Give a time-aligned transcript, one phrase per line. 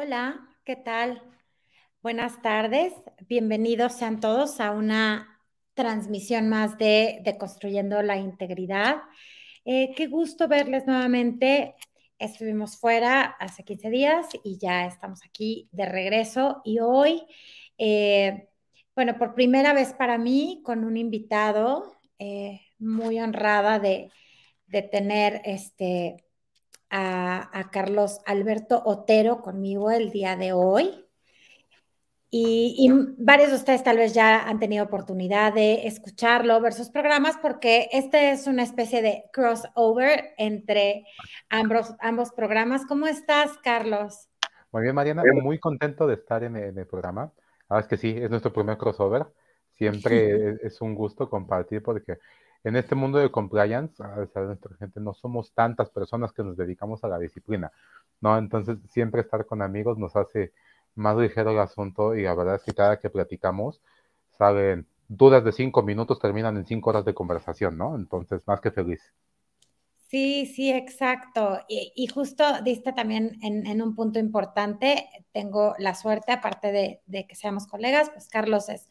[0.00, 1.20] Hola, ¿qué tal?
[2.02, 2.92] Buenas tardes,
[3.28, 5.42] bienvenidos sean todos a una
[5.74, 8.98] transmisión más de, Construyendo la Integridad.
[9.64, 11.74] Eh, qué gusto verles nuevamente.
[12.16, 17.26] Estuvimos fuera hace 15 días y ya estamos aquí de regreso y hoy,
[17.76, 18.50] eh,
[18.94, 24.12] bueno, por primera vez para mí con un invitado, eh, muy honrada de,
[24.66, 26.27] de tener este
[26.90, 31.04] a, Carlos Alberto Otero conmigo el día de hoy.
[32.30, 37.38] Y, varios de ustedes tal vez ya han tenido oportunidad de escucharlo, ver sus programas,
[37.38, 41.06] porque este es una especie de crossover entre
[41.48, 42.84] ambos, ambos programas.
[42.84, 44.28] ¿Cómo estás, Carlos?
[44.72, 47.32] Muy bien, Mariana, muy contento de estar en el, programa.
[47.70, 49.26] Ah, es que sí, es nuestro primer crossover.
[49.78, 52.18] Siempre es un gusto compartir porque
[52.64, 57.04] en este mundo de compliance, a nuestra gente, no somos tantas personas que nos dedicamos
[57.04, 57.72] a la disciplina,
[58.20, 58.36] ¿no?
[58.36, 60.52] Entonces, siempre estar con amigos nos hace
[60.94, 63.80] más ligero el asunto y la verdad es que cada que platicamos,
[64.38, 67.96] saben, dudas de cinco minutos terminan en cinco horas de conversación, ¿no?
[67.96, 69.00] Entonces, más que feliz.
[70.08, 71.60] Sí, sí, exacto.
[71.68, 75.06] Y, justo diste también en, un punto importante.
[75.32, 78.88] Tengo la suerte, aparte de, que seamos colegas, pues Carlos es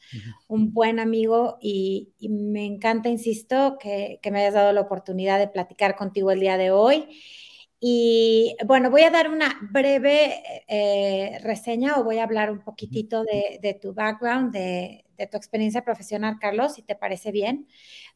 [0.48, 5.96] un buen amigo y, me encanta, insisto, que, me hayas dado la oportunidad de platicar
[5.96, 7.20] contigo el día de hoy.
[7.80, 13.24] Y bueno, voy a dar una breve eh, reseña o voy a hablar un poquitito
[13.24, 17.68] de, tu background, de, tu experiencia profesional, Carlos, si te parece bien,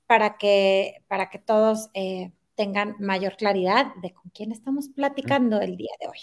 [0.06, 1.90] para que, para que todos...
[1.96, 6.20] Eh, tengan mayor claridad de con quién estamos platicando el día de hoy.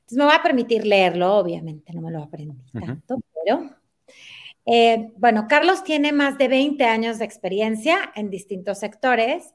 [0.00, 3.70] Entonces me voy a permitir leerlo, obviamente no me lo aprendí tanto, pero
[4.66, 9.54] eh, bueno, Carlos tiene más de 20 años de experiencia en distintos sectores.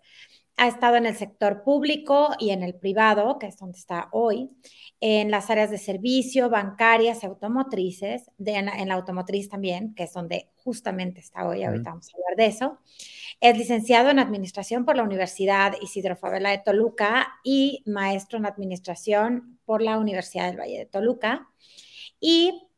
[0.57, 4.49] Ha estado en el sector público y en el privado, que es donde está hoy,
[4.99, 11.21] en las áreas de servicio, bancarias automotrices, en, la, automotriz también, que es donde justamente
[11.21, 12.77] está hoy, ahorita vamos a hablar de eso.
[13.41, 19.59] Es licenciado en Administración por la Universidad Isidro Fabela de Toluca y maestro en Administración
[19.65, 21.47] por la Universidad del Valle de Toluca.
[22.19, 22.69] Y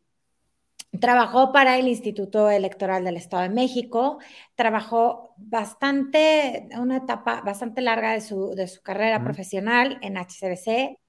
[1.00, 4.20] Trabajó para el Instituto Electoral del Estado de México,
[4.56, 11.00] trabajó bastante, una etapa bastante larga de su, carrera profesional en HCBC,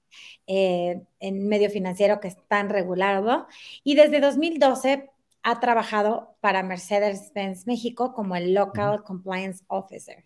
[0.47, 3.47] eh, en medio financiero que es tan regulado,
[3.83, 5.09] y desde 2012
[5.43, 10.25] ha trabajado para Mercedes-Benz México como el Local Compliance Officer.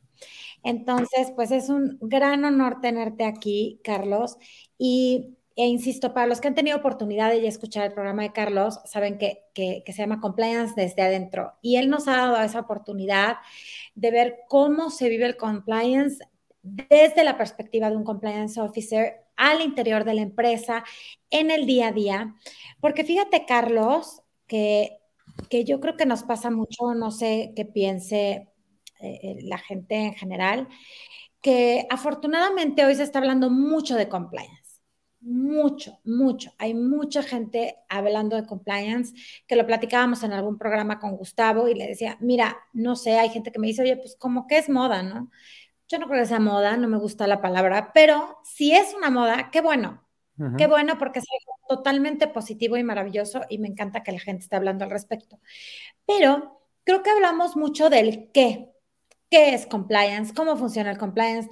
[0.64, 4.38] Entonces, pues es un gran honor tenerte aquí, Carlos,
[4.78, 8.32] y e insisto, para los que han tenido oportunidad de ya escuchar el programa de
[8.32, 11.54] Carlos, saben que, que, se llama Compliance desde adentro.
[11.64, 13.38] Y él nos ha dado esa oportunidad
[13.96, 16.24] de ver cómo se vive el compliance
[16.62, 20.84] desde la perspectiva de un compliance officer al interior de la empresa,
[21.32, 22.36] en el día a día.
[22.80, 24.97] Porque fíjate, Carlos, que,
[25.50, 28.50] que yo creo que nos pasa mucho, no sé qué piense
[29.00, 30.68] eh, la gente en general,
[31.42, 34.68] que afortunadamente hoy se está hablando mucho de compliance
[35.28, 36.54] mucho, mucho.
[36.58, 39.14] Hay mucha gente hablando de compliance,
[39.48, 43.30] que lo platicábamos en algún programa con Gustavo y le decía, mira, no sé, hay
[43.30, 45.30] gente que me dice, oye, pues como que es moda, ¿no?
[45.90, 49.10] Yo no creo que sea moda, no me gusta la palabra, pero si es una
[49.10, 50.07] moda, qué bueno.
[50.58, 54.44] Qué bueno porque es algo totalmente positivo y maravilloso y me encanta que la gente
[54.44, 55.40] esté hablando al respecto.
[56.06, 58.70] Pero creo que hablamos mucho del qué.
[59.30, 60.34] ¿Qué es compliance?
[60.34, 61.50] ¿Cómo funciona el compliance?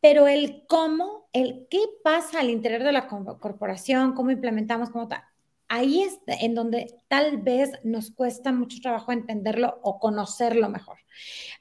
[0.00, 5.22] Pero el cómo el qué pasa al interior de la corporación, cómo implementamos, cómo tal.
[5.68, 10.98] Ahí es en donde tal vez nos cuesta mucho trabajo entenderlo o conocerlo mejor.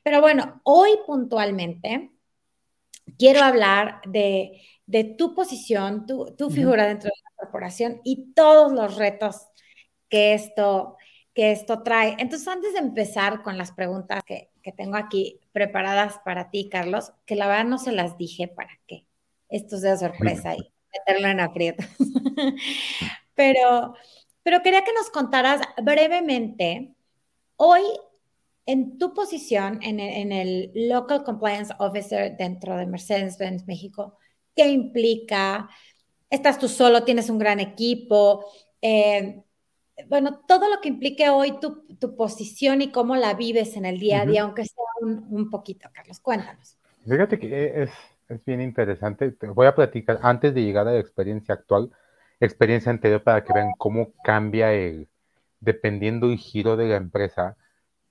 [0.03, 2.11] Pero bueno, hoy puntualmente
[3.17, 4.61] quiero hablar de,
[5.03, 9.47] tu posición, tu, figura dentro de la corporación y todos los retos
[10.09, 10.97] que esto,
[11.33, 12.15] que esto trae.
[12.19, 17.11] Entonces, antes de empezar con las preguntas que, que tengo aquí preparadas para ti, Carlos,
[17.25, 19.07] que la verdad no se las dije para qué
[19.53, 21.85] esto sea sorpresa y meterlo en aprietos.
[23.35, 23.93] pero,
[24.41, 26.95] pero quería que nos contaras brevemente,
[27.55, 27.83] hoy
[28.65, 34.17] en tu posición en el, Local Compliance Officer dentro de Mercedes-Benz México,
[34.55, 35.69] ¿qué implica?
[36.29, 37.03] ¿Estás tú solo?
[37.03, 38.45] ¿Tienes un gran equipo?
[38.81, 39.43] Eh,
[40.07, 44.21] bueno, todo lo que implique hoy tu, posición y cómo la vives en el día
[44.21, 46.77] a día, aunque sea un, un, poquito, Carlos, cuéntanos.
[47.05, 47.91] Fíjate que es,
[48.29, 49.31] es bien interesante.
[49.31, 51.91] Te voy a platicar antes de llegar a la experiencia actual,
[52.39, 55.07] experiencia anterior para que vean cómo cambia el,
[55.59, 57.55] dependiendo el giro de la empresa,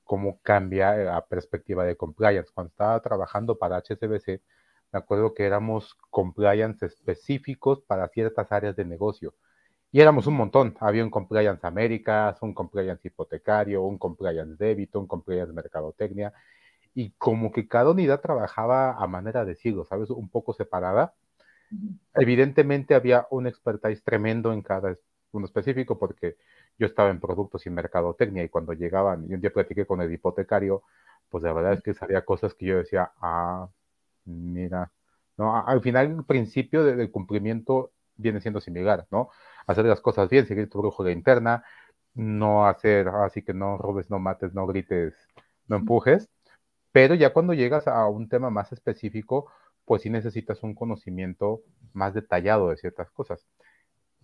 [0.04, 2.50] cómo cambia la perspectiva de compliance.
[2.54, 4.40] Cuando estaba trabajando para HSBC,
[4.92, 9.34] me acuerdo que éramos compliance específicos para ciertas áreas de negocio.
[9.90, 10.76] Y éramos un montón.
[10.80, 16.32] Había un compliance Américas, un compliance hipotecario, un compliance débito, un compliance mercadotecnia.
[16.94, 20.10] Y como que cada unidad trabajaba a manera de siglo, ¿sabes?
[20.10, 21.14] Un poco separada.
[22.14, 24.96] Evidentemente había un expertise tremendo en cada
[25.32, 26.36] uno específico porque
[26.78, 30.12] yo estaba en productos y mercadotecnia y cuando llegaban, y un día platiqué con el
[30.12, 30.82] hipotecario,
[31.30, 33.68] pues la verdad es que sabía cosas que yo decía, ah,
[34.24, 34.92] mira,
[35.36, 35.64] ¿no?
[35.66, 39.30] Al final, el principio del cumplimiento viene siendo similar, ¿no?
[39.66, 41.64] Hacer las cosas bien, seguir tu brújula interna,
[42.14, 45.14] no hacer, así que no robes, no mates, no grites,
[45.68, 46.28] no empujes,
[46.92, 49.50] pero ya cuando llegas a un tema más específico,
[49.84, 53.46] pues sí necesitas un conocimiento más detallado de ciertas cosas.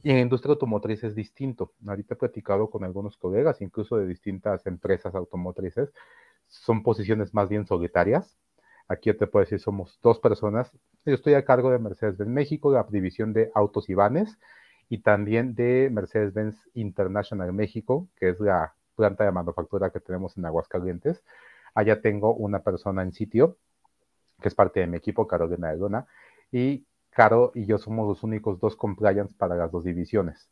[0.02, 1.72] Y en la industria automotriz es distinto.
[1.86, 5.92] Ahorita he platicado con algunos colegas, incluso de distintas empresas automotrices.
[6.46, 8.38] Son posiciones más bien solitarias.
[8.88, 10.72] Aquí te puedo decir, somos dos personas.
[11.04, 14.38] Yo estoy a cargo de Mercedes-Benz México, la división de autos y vanes,
[14.88, 20.46] y también de Mercedes-Benz International México, que es la planta de manufactura que tenemos en
[20.46, 21.22] Aguascalientes.
[21.74, 23.58] Allá tengo una persona en sitio,
[24.40, 26.06] que es parte de mi equipo, Carolina de Luna,
[26.50, 30.48] y Caro y yo somos los únicos dos compliance para las dos divisiones.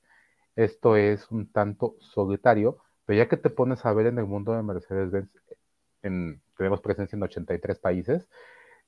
[0.56, 4.52] Esto es un tanto solitario, pero ya que te pones a ver en el mundo
[4.52, 5.30] de Mercedes-Benz,
[6.56, 8.28] tenemos presencia en 83 países,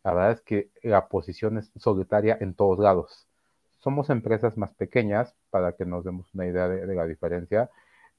[0.04, 3.26] la verdad es que la posición es solitaria en todos lados.
[3.78, 7.70] Somos empresas más pequeñas, para que nos demos una idea de, la diferencia.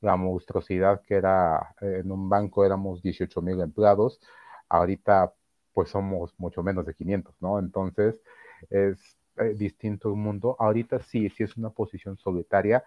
[0.01, 4.21] La monstruosidad que era en un banco éramos 18 mil empleados,
[4.69, 5.33] ahorita
[5.73, 7.59] pues somos mucho menos de 500, ¿no?
[7.59, 8.21] Entonces
[8.69, 10.55] es eh, distinto el mundo.
[10.59, 12.83] Ahorita sí, sí es una posición solitaria.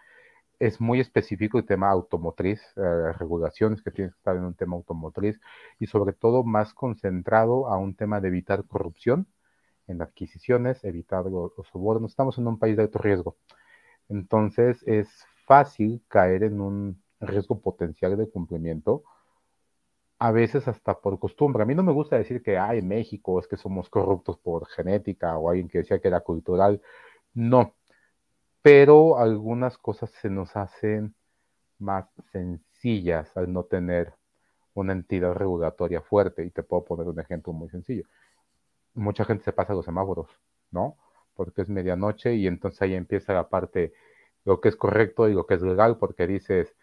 [0.62, 4.76] Es muy específico el tema automotriz, eh, regulaciones que tienen que estar en un tema
[4.76, 5.40] automotriz
[5.80, 9.26] y sobre todo más concentrado a un tema de evitar corrupción
[9.88, 12.12] en adquisiciones, evitar los, los sobornos.
[12.12, 13.36] Estamos en un país de alto riesgo.
[14.08, 15.08] Entonces es
[15.46, 19.02] fácil caer en un riesgo potencial de cumplimiento
[20.20, 21.64] a veces hasta por costumbre.
[21.64, 24.68] A mí no me gusta decir que hay en México es que somos corruptos por
[24.68, 26.80] genética o alguien que decía que era cultural.
[27.34, 27.74] No,
[28.62, 31.14] pero algunas cosas se nos hacen
[31.78, 34.14] más sencillas al no tener
[34.74, 36.44] una entidad regulatoria fuerte.
[36.44, 38.04] Y te puedo poner un ejemplo muy sencillo.
[38.94, 40.28] Mucha gente se pasa los semáforos,
[40.70, 40.96] ¿no?
[41.34, 43.94] Porque es medianoche y entonces ahí empieza la parte,
[44.44, 46.74] lo que es correcto y lo que es legal, porque dices,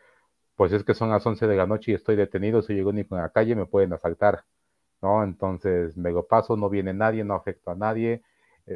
[0.55, 3.15] pues es que son las 11 de la noche y estoy detenido, soy el único
[3.15, 4.45] en la calle, me pueden asaltar,
[5.01, 5.23] ¿no?
[5.23, 8.23] Entonces me lo paso, no viene nadie, no afecto a nadie,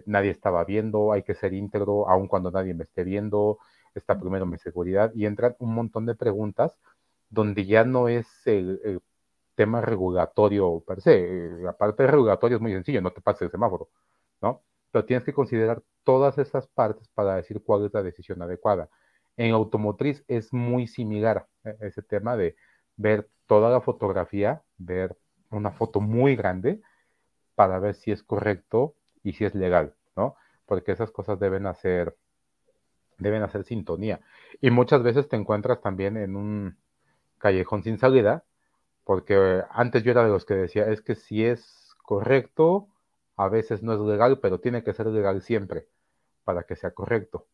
[0.06, 3.60] nadie estaba viendo, hay que ser íntegro, aun cuando nadie me esté viendo,
[3.96, 6.76] está primero mi seguridad, y entran un montón de preguntas
[7.30, 9.02] donde ya no es el,
[9.56, 13.52] tema regulatorio per se, eh, la parte regulatoria es muy sencilla, no te pases el
[13.52, 13.90] semáforo,
[14.42, 14.64] ¿no?
[14.92, 18.90] Pero tienes que considerar todas esas partes para decir cuál es la decisión adecuada.
[19.38, 22.56] En automotriz es muy similar e, ese tema de
[22.98, 25.16] ver toda la fotografía, ver
[25.52, 26.82] una foto muy grande
[27.56, 30.36] para ver si es correcto y si es legal, ¿no?
[30.66, 32.16] Porque esas cosas deben hacer,
[33.18, 34.22] deben hacer sintonía.
[34.62, 36.78] Y muchas veces te encuentras también en un
[37.38, 38.44] callejón sin salida,
[39.04, 42.88] porque antes yo era de los que decía, es que si es correcto,
[43.36, 45.88] a veces no es legal, pero tiene que ser legal siempre
[46.44, 47.48] para que sea correcto.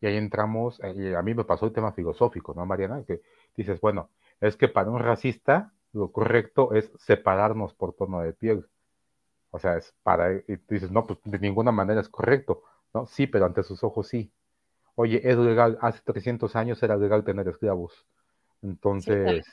[0.00, 3.02] Y ahí entramos, a mí me pasó el tema filosófico, ¿no, Mariana?
[3.04, 3.20] Que
[3.56, 4.10] dices, bueno,
[4.40, 8.66] es que para un racista lo correcto es separarnos por tono de piel.
[9.50, 12.62] O sea, es para, y dices, no, pues de ninguna manera es correcto,
[12.92, 13.06] ¿no?
[13.06, 14.32] Sí, pero ante sus ojos sí.
[14.94, 18.06] Oye, es legal, hace 300 años era legal tener esclavos.
[18.62, 19.44] Entonces,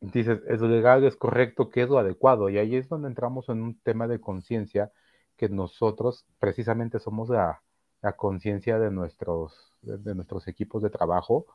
[0.00, 2.50] dices, es legal, es correcto, ¿qué es lo adecuado?
[2.50, 4.92] Y ahí es donde entramos en un tema de conciencia
[5.36, 7.62] que nosotros precisamente somos la,
[8.04, 11.46] la conciencia de nuestros, de, nuestros equipos de trabajo.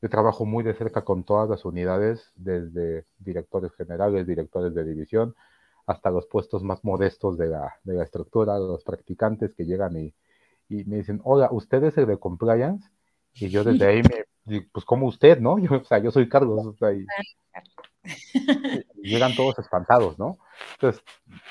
[0.00, 5.34] Yo trabajo muy de cerca con todas las unidades, desde directores generales, directores de división,
[5.90, 10.14] hasta los puestos más modestos de la, de la estructura, los practicantes que llegan y,
[10.68, 12.88] y, me dicen, hola, ¿usted es el de compliance?
[13.34, 14.24] Y yo desde ahí me,
[14.72, 15.58] pues como usted, ¿no?
[15.58, 16.66] Yo, o sea, yo soy Carlos.
[16.66, 17.04] O sea, y,
[19.02, 20.38] llegan todos espantados, ¿no?
[20.74, 21.02] Entonces,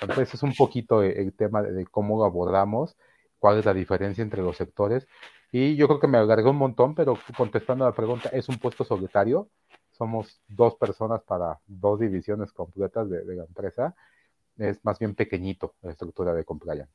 [0.02, 2.96] entonces es un poquito el, tema de, de, cómo lo abordamos
[3.40, 5.08] cuál es la diferencia entre los sectores.
[5.52, 8.58] Y yo creo que me alargué un montón, pero contestando a la pregunta, es un
[8.58, 9.50] puesto solitario.
[9.92, 13.96] Somos dos personas para dos divisiones completas de, de la empresa.
[14.60, 16.94] Es más bien pequeñito la estructura de compliance.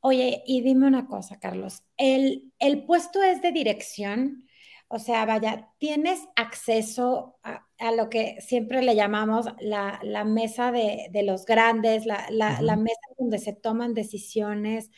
[0.00, 1.82] Oye, y dime una cosa, Carlos.
[1.96, 4.46] ¿El, el puesto es de dirección?
[4.88, 10.72] O sea, vaya, tienes acceso a, a lo que siempre le llamamos la, la mesa
[10.72, 12.62] de, de, los grandes, la, la, uh -huh.
[12.62, 14.90] la, mesa donde se toman decisiones.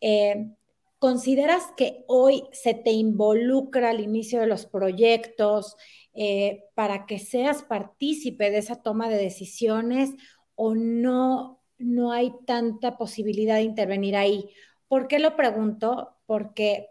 [0.00, 0.54] Eh,
[0.98, 5.76] ¿consideras que hoy se te involucra al inicio de los proyectos
[6.14, 10.10] eh, para que seas partícipe de esa toma de decisiones
[10.58, 14.50] o no, no hay tanta posibilidad de intervenir ahí?
[14.88, 16.16] ¿Por qué lo pregunto?
[16.26, 16.88] Porque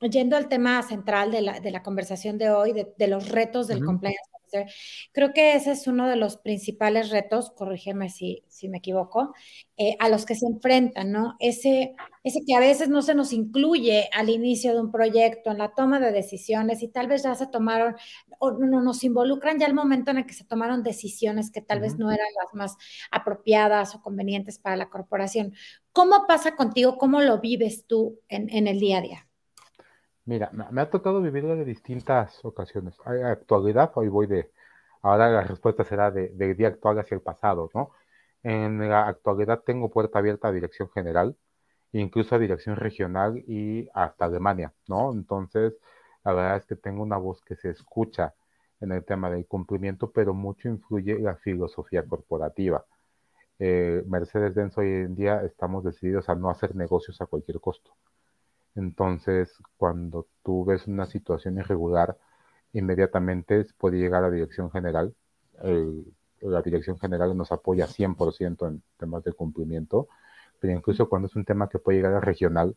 [0.00, 3.68] yendo al tema central de la, de la conversación de hoy, de, de los retos
[3.68, 3.86] del uh -huh.
[3.86, 4.31] compliance
[5.12, 9.34] Creo que ese es uno de los principales retos, corrígeme si, si me equivoco,
[9.76, 11.36] eh, a los que se enfrentan, ¿no?
[11.40, 11.94] Ese,
[12.24, 15.74] ese que a veces no se nos incluye al inicio de un proyecto, en la
[15.74, 17.96] toma de decisiones y tal vez ya se tomaron,
[18.38, 21.78] o no nos involucran ya el momento en el que se tomaron decisiones que tal
[21.78, 21.84] uh -huh.
[21.84, 22.76] vez no eran las más
[23.10, 25.54] apropiadas o convenientes para la corporación.
[25.92, 26.96] ¿Cómo pasa contigo?
[26.98, 29.31] ¿Cómo lo vives tú en, en el día a día?
[30.24, 32.94] Mira, me ha tocado vivirlo de distintas ocasiones.
[33.04, 34.52] Actualidad, hoy voy de,
[35.02, 37.90] ahora la respuesta será de, del día actual hacia el pasado, ¿no?
[38.42, 41.36] En la actualidad tengo puerta abierta a dirección general,
[41.92, 45.12] incluso a dirección regional y hasta Alemania, ¿no?
[45.12, 45.74] Entonces,
[46.24, 48.34] la verdad es que tengo una voz que se escucha
[48.80, 52.84] en el tema del cumplimiento, pero mucho influye la filosofía corporativa.
[53.58, 57.92] Eh, Mercedes-Benz hoy en día estamos decididos a no hacer negocios a cualquier costo.
[58.74, 62.16] Entonces, cuando tú ves una situación irregular,
[62.72, 65.14] inmediatamente puede llegar a la dirección general.
[66.40, 70.08] La dirección general nos apoya 100% en temas de cumplimiento,
[70.60, 72.74] pero incluso cuando es un tema que puede llegar a regional,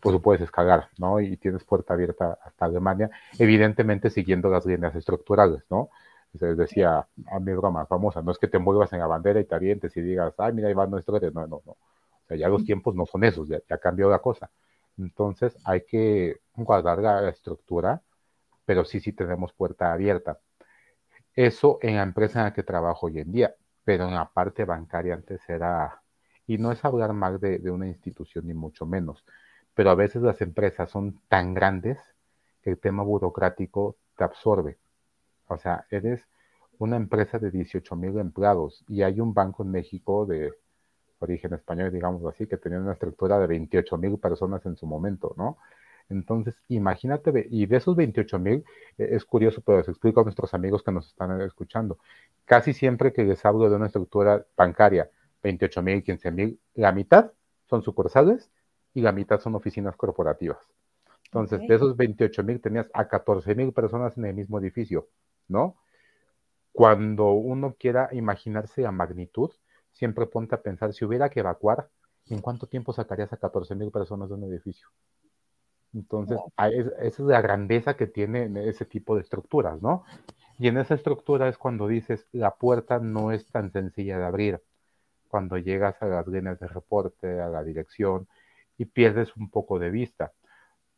[0.00, 1.20] pues puedes escalar, ¿no?
[1.20, 5.90] Y tienes puerta abierta hasta Alemania, evidentemente siguiendo las líneas estructurales, ¿no?
[6.38, 9.44] Se decía a mi broma famosa, no es que te muevas en la bandera y
[9.44, 11.72] te avientes y digas, ay, mira, ahí va nuestro, no, no, no.
[11.72, 14.50] O sea, ya los tiempos no son esos, ya, ya cambió la cosa.
[14.98, 18.02] Entonces hay que guardar la estructura,
[18.64, 20.40] pero sí, sí tenemos puerta abierta.
[21.34, 24.64] Eso en la empresa en la que trabajo hoy en día, pero en la parte
[24.64, 26.02] bancaria antes era,
[26.46, 29.24] y no es hablar mal de, de una institución ni mucho menos,
[29.74, 31.98] pero a veces las empresas son tan grandes
[32.62, 34.78] que el tema burocrático te absorbe.
[35.48, 36.26] O sea, eres
[36.78, 40.52] una empresa de 18 mil empleados y hay un banco en México de
[41.22, 45.34] origen español, digamos así, que tenía una estructura de 28 mil personas en su momento,
[45.36, 45.58] ¿no?
[46.08, 48.64] Entonces, imagínate, y de esos 28 mil,
[48.98, 51.98] eh, es curioso, pero les explico a nuestros amigos que nos están escuchando,
[52.44, 55.10] casi siempre que les hablo de una estructura bancaria,
[55.42, 57.32] 28 mil, 15 mil, la mitad
[57.68, 58.50] son sucursales
[58.94, 60.58] y la mitad son oficinas corporativas.
[61.24, 61.68] Entonces, okay.
[61.68, 65.08] de esos 28 mil tenías a 14 mil personas en el mismo edificio,
[65.48, 65.76] ¿no?
[66.72, 69.50] Cuando uno quiera imaginarse la magnitud,
[69.92, 71.88] siempre ponte a pensar, si hubiera que evacuar,
[72.26, 74.88] ¿en cuánto tiempo sacarías a 14 mil personas de un edificio?
[75.94, 80.04] Entonces, esa es la grandeza que tiene ese tipo de estructuras, ¿no?
[80.58, 84.62] Y en esa estructura es cuando dices, la puerta no es tan sencilla de abrir.
[85.28, 88.28] Cuando llegas a las líneas de reporte, a la dirección,
[88.78, 90.32] y pierdes un poco de vista.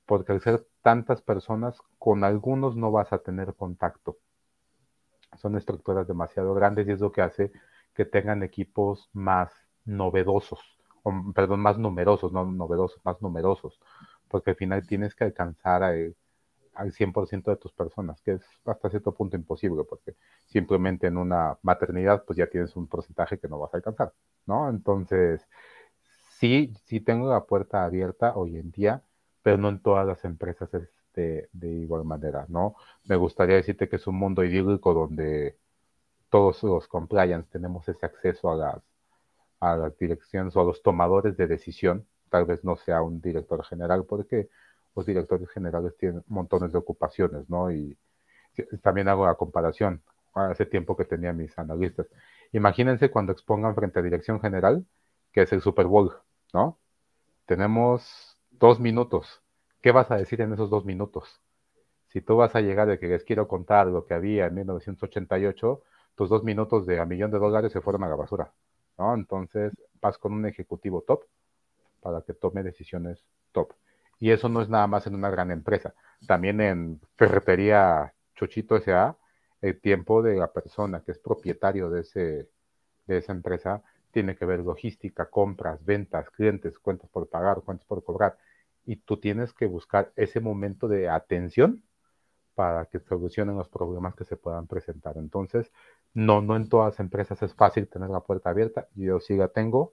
[0.06, 4.18] Porque al ser tantas personas, con algunos no vas a tener contacto.
[5.38, 7.50] Son estructuras demasiado grandes y es lo que hace
[7.94, 9.50] que tengan equipos más
[9.84, 10.60] novedosos,
[11.34, 13.78] perdón, más numerosos, no novedosos, más numerosos,
[14.28, 15.94] porque al final tienes que alcanzar a,
[16.74, 21.58] al 100% de tus personas, que es hasta cierto punto imposible, porque simplemente en una
[21.62, 24.12] maternidad pues ya tienes un porcentaje que no vas a alcanzar,
[24.46, 24.68] ¿no?
[24.70, 25.46] Entonces,
[26.38, 29.02] sí, sí tengo la puerta abierta hoy en día,
[29.42, 32.74] pero no en todas las empresas es de, de igual manera, ¿no?
[33.04, 35.56] Me gustaría decirte que es un mundo idílico donde
[36.34, 38.82] todos los compliance tenemos ese acceso a las,
[39.60, 42.08] a las direcciones o a los tomadores de decisión.
[42.28, 44.48] Tal vez no sea un director general porque
[44.96, 47.70] los directores generales tienen montones de ocupaciones, ¿no?
[47.70, 47.96] Y
[48.82, 50.02] también hago la comparación.
[50.34, 52.08] Hace tiempo que tenía mis analistas.
[52.50, 54.84] Imagínense cuando expongan frente a dirección general,
[55.30, 56.16] que es el Super Bowl,
[56.52, 56.80] ¿no?
[57.46, 59.40] Tenemos dos minutos.
[59.80, 61.40] ¿Qué vas a decir en esos dos minutos?
[62.08, 65.84] Si tú vas a llegar de que les quiero contar lo que había en 1988,
[66.14, 68.52] tus dos minutos de a millón de dólares se fueron a la basura,
[68.98, 69.14] ¿no?
[69.14, 71.24] Entonces vas con un ejecutivo top
[72.00, 73.72] para que tome decisiones top.
[74.20, 75.94] Y eso no es nada más en una gran empresa.
[76.26, 79.16] También en Ferretería Chuchito S.A.,
[79.60, 82.48] el tiempo de la persona que es propietario de, ese,
[83.06, 88.04] de esa empresa tiene que ver logística, compras, ventas, clientes, cuentas por pagar, cuentas por
[88.04, 88.36] cobrar.
[88.84, 91.82] Y tú tienes que buscar ese momento de atención
[92.54, 95.16] para que solucionen los problemas que se puedan presentar.
[95.16, 95.72] Entonces,
[96.14, 98.88] no, no en todas las empresas es fácil tener la puerta abierta.
[98.94, 99.92] Yo sí la tengo,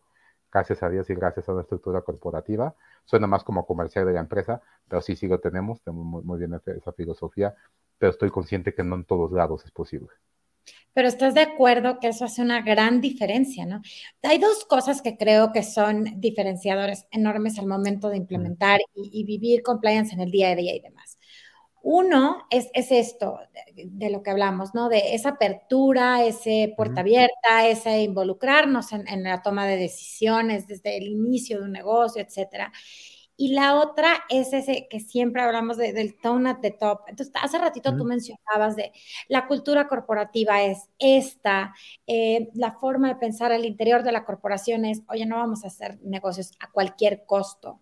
[0.51, 2.75] gracias a Dios y gracias a la estructura corporativa.
[3.05, 6.39] Suena más como comercial de la empresa, pero sí, sí lo tenemos, tenemos muy, muy
[6.39, 7.55] bien esa filosofía,
[7.97, 10.09] pero estoy consciente que no en todos lados es posible.
[10.93, 13.81] Pero estás de acuerdo que eso hace una gran diferencia, ¿no?
[14.23, 19.63] Hay dos cosas que creo que son diferenciadores enormes al momento de implementar y, vivir
[19.63, 21.17] compliance en el día a día y demás.
[21.83, 23.39] Uno es, esto
[23.75, 24.87] de, lo que hablamos, ¿no?
[24.89, 30.97] De esa apertura, ese puerta abierta, ese involucrarnos en, en, la toma de decisiones desde
[30.97, 32.71] el inicio de un negocio, etcétera.
[33.41, 37.01] Y la otra es ese que siempre hablamos del tone at the top.
[37.07, 38.91] Entonces, hace ratito tú mencionabas de
[39.29, 41.73] la cultura corporativa es esta,
[42.05, 45.67] eh, la forma de pensar al interior de la corporación es, oye, no vamos a
[45.67, 47.81] hacer negocios a cualquier costo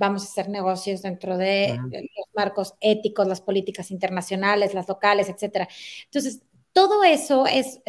[0.00, 5.68] vamos a hacer negocios dentro de los marcos éticos, las políticas internacionales, las locales, etcétera.
[6.06, 6.40] Entonces,
[6.72, 7.82] todo eso es,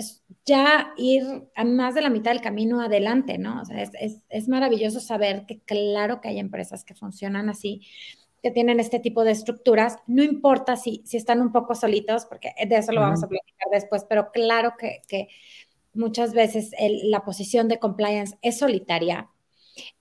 [0.46, 1.24] ya ir
[1.56, 3.62] a más de la mitad del camino adelante, ¿no?
[3.62, 7.82] O sea, es, maravilloso saber que claro que hay empresas que funcionan así,
[8.44, 12.54] que tienen este tipo de estructuras, no importa si, si están un poco solitos, porque
[12.68, 15.30] de eso lo vamos a platicar después, pero claro que,
[15.94, 16.72] muchas veces
[17.04, 19.30] la posición de compliance es solitaria,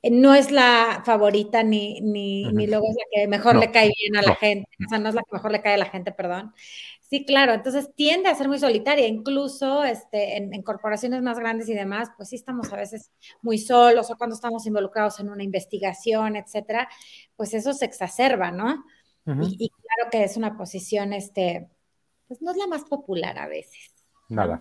[0.03, 4.17] no es la favorita ni, ni, ni luego es la que mejor le cae bien
[4.17, 6.13] a la gente, o sea, no es la que mejor le cae a la gente,
[6.13, 6.53] perdón.
[7.11, 11.75] Sí, claro, entonces tiende a ser muy solitaria, incluso este, en, corporaciones más grandes y
[11.75, 13.11] demás, pues sí estamos a veces
[13.43, 16.89] muy solos o cuando estamos involucrados en una investigación, etcétera,
[17.35, 18.85] pues eso se exacerba, ¿no?
[19.27, 21.69] y, claro que es una posición, este,
[22.29, 23.93] pues no es la más popular a veces.
[24.29, 24.61] Nada.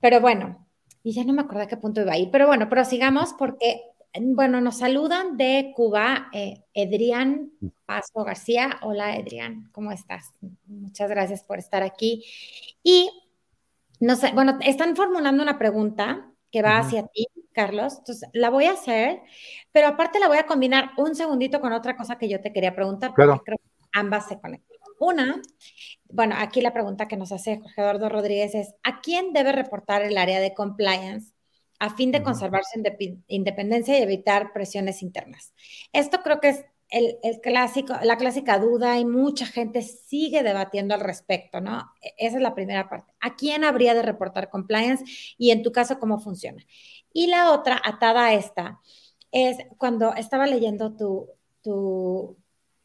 [0.00, 0.66] Pero bueno,
[1.04, 3.82] y ya no me acuerdo a qué punto iba ahí, pero bueno, prosigamos porque
[4.20, 7.52] bueno, nos saludan de Cuba, eh, Edrián
[7.84, 8.78] Paso García.
[8.82, 10.32] Hola, Edrián, ¿cómo estás?
[10.66, 12.24] Muchas gracias por estar aquí.
[12.82, 13.10] Y,
[14.00, 17.98] no sé, bueno, están formulando una pregunta que va hacia ti, Carlos.
[17.98, 19.20] Entonces, la voy a hacer,
[19.72, 22.74] pero aparte la voy a combinar un segundito con otra cosa que yo te quería
[22.74, 24.76] preguntar, porque creo que ambas se conectan.
[24.98, 25.42] Una,
[26.08, 30.02] bueno, aquí la pregunta que nos hace Jorge Eduardo Rodríguez es, ¿a quién debe reportar
[30.02, 31.35] el área de compliance
[31.78, 32.80] a fin de conservar su
[33.28, 35.52] independencia y evitar presiones internas.
[35.92, 41.00] Esto creo que es el, clásico, la clásica duda y mucha gente sigue debatiendo al
[41.00, 41.92] respecto, ¿no?
[42.00, 43.12] E, esa es la primera parte.
[43.20, 45.04] ¿A quién habría de reportar compliance
[45.36, 46.64] y en tu caso cómo funciona?
[47.12, 48.80] Y la otra, atada a esta,
[49.32, 51.28] es cuando estaba leyendo tu,
[51.62, 52.36] tu,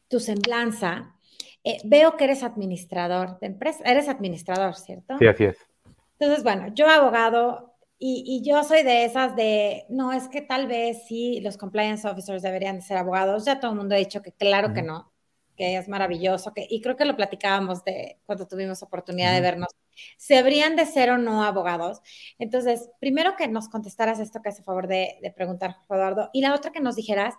[0.08, 1.14] tu semblanza,
[1.64, 5.16] eh, veo que eres administrador de empresa, eres administrador, ¿cierto?
[5.18, 5.56] Sí, así es.
[6.18, 7.71] Entonces, bueno, yo abogado,
[8.04, 12.42] y, yo soy de esas de, no, es que tal vez sí, los compliance officers
[12.42, 13.44] deberían de ser abogados.
[13.44, 15.12] Ya todo el mundo ha dicho que claro que no,
[15.56, 19.68] que es maravilloso, que, y creo que lo platicábamos de cuando tuvimos oportunidad de vernos.
[20.16, 22.00] ¿Se habrían de ser o no abogados?
[22.40, 26.54] Entonces, primero que nos contestaras esto que hace favor de, de preguntar, Eduardo, y la
[26.54, 27.34] otra que nos dijeras,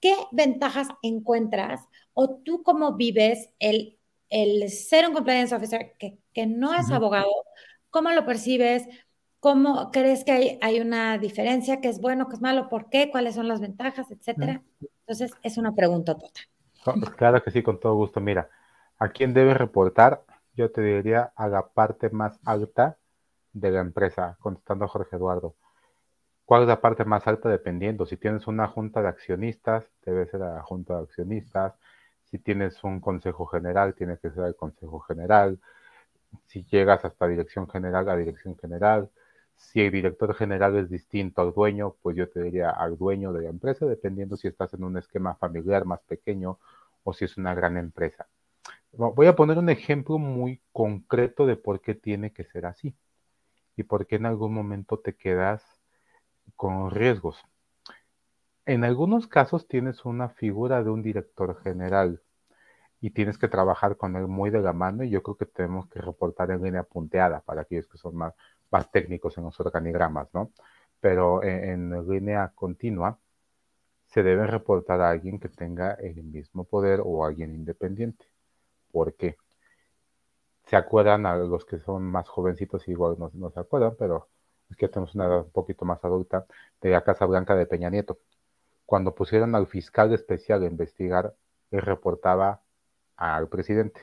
[0.00, 1.80] ¿qué ventajas encuentras
[2.12, 7.30] o tú cómo vives el, el ser un compliance officer que, que no es abogado?
[7.88, 8.88] ¿Cómo lo percibes?
[9.44, 11.82] ¿Cómo crees que hay, una diferencia?
[11.82, 12.70] ¿Qué es bueno, qué es malo?
[12.70, 13.10] ¿Por qué?
[13.10, 14.10] ¿Cuáles son las ventajas?
[14.10, 14.62] Etcétera.
[15.00, 16.44] Entonces, es una pregunta total.
[16.82, 18.20] Pues claro que sí, con todo gusto.
[18.20, 18.48] Mira,
[18.98, 20.22] ¿a quién debe reportar?
[20.54, 22.96] Yo te diría a la parte más alta
[23.52, 25.54] de la empresa, contestando a Jorge Eduardo.
[26.46, 27.50] ¿Cuál es la parte más alta?
[27.50, 28.06] Dependiendo.
[28.06, 31.74] Si tienes una junta de accionistas, debe ser la junta de accionistas.
[32.30, 35.58] Si tienes un consejo general, tiene que ser el consejo general.
[36.46, 39.10] Si llegas hasta dirección general, la dirección general
[39.56, 43.42] si el director general es distinto al dueño, pues yo te diría al dueño de
[43.42, 46.58] la empresa, dependiendo si estás en un esquema familiar más pequeño
[47.02, 48.28] o si es una gran empresa.
[48.92, 52.94] Voy a poner un ejemplo muy concreto de por qué tiene que ser así
[53.76, 55.64] y por qué en algún momento te quedas
[56.56, 57.42] con riesgos.
[58.66, 62.22] En algunos casos tienes una figura de un director general
[63.00, 65.88] y tienes que trabajar con él muy de la mano y yo creo que tenemos
[65.88, 68.34] que reportar en línea punteada para aquellos que son más,
[68.74, 70.50] más técnicos en los organigramas, ¿no?
[71.00, 73.18] Pero en, línea continua
[74.06, 78.26] se debe reportar a alguien que tenga el mismo poder o alguien independiente.
[78.90, 79.36] ¿Por qué?
[80.66, 84.28] Se acuerdan a los que son más jovencitos, igual no, se acuerdan, pero
[84.68, 86.46] es que tenemos una edad un poquito más adulta,
[86.80, 88.18] de la Casa Blanca de Peña Nieto.
[88.86, 91.34] Cuando pusieron al fiscal especial a investigar,
[91.70, 92.60] él reportaba
[93.16, 94.00] al presidente.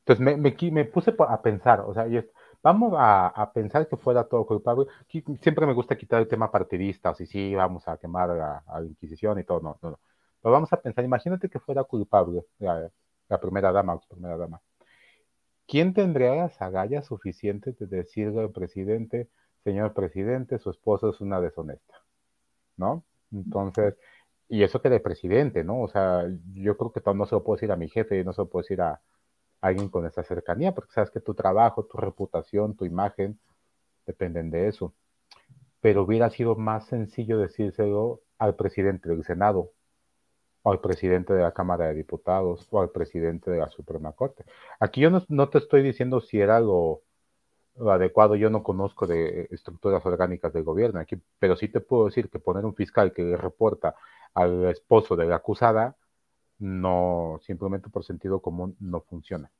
[0.00, 2.06] Entonces me, me, me puse a pensar, o sea,
[2.64, 4.86] vamos a, pensar que fuera todo culpable.
[5.42, 8.86] Siempre me gusta quitar el tema partidista, o si sí, vamos a quemar a, la
[8.86, 10.00] Inquisición y todo, no, no, no.
[10.42, 12.90] Pero vamos a pensar, imagínate que fuera culpable la,
[13.40, 14.62] primera dama, primera dama.
[15.66, 19.28] ¿Quién tendría las agallas suficientes de decirle al presidente,
[19.62, 21.94] señor presidente, su esposa es una deshonesta?
[22.76, 23.04] ¿No?
[23.32, 23.94] Entonces,
[24.48, 25.82] y eso que de presidente, ¿no?
[25.82, 28.42] O sea, yo creo que no se lo puedo decir a mi jefe, no se
[28.42, 29.00] lo puedo decir a,
[29.64, 33.38] alguien con esa cercanía, porque sabes que tu trabajo, tu reputación, tu imagen
[34.06, 34.92] dependen de eso.
[35.80, 39.70] Pero hubiera sido más sencillo decírselo al presidente del Senado,
[40.62, 44.44] o al presidente de la Cámara de Diputados, o al presidente de la Suprema Corte.
[44.80, 47.00] Aquí yo no, te estoy diciendo si era lo,
[47.88, 52.28] adecuado, yo no conozco de estructuras orgánicas del gobierno aquí, pero sí te puedo decir
[52.28, 53.94] que poner un fiscal que le reporta
[54.34, 55.96] al esposo de la acusada,
[56.58, 59.50] no, simplemente por sentido común, no funciona.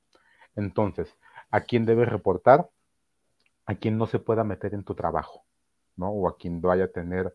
[0.57, 1.15] Entonces,
[1.51, 2.69] ¿a quién debes reportar?
[3.67, 5.45] A quien no se pueda meter en tu trabajo,
[5.97, 6.11] ¿no?
[6.11, 7.35] O a quien vaya a tener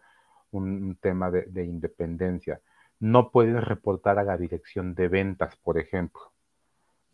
[0.52, 2.62] un, tema de, independencia.
[3.00, 6.22] No puedes reportar a la dirección de ventas, por ejemplo.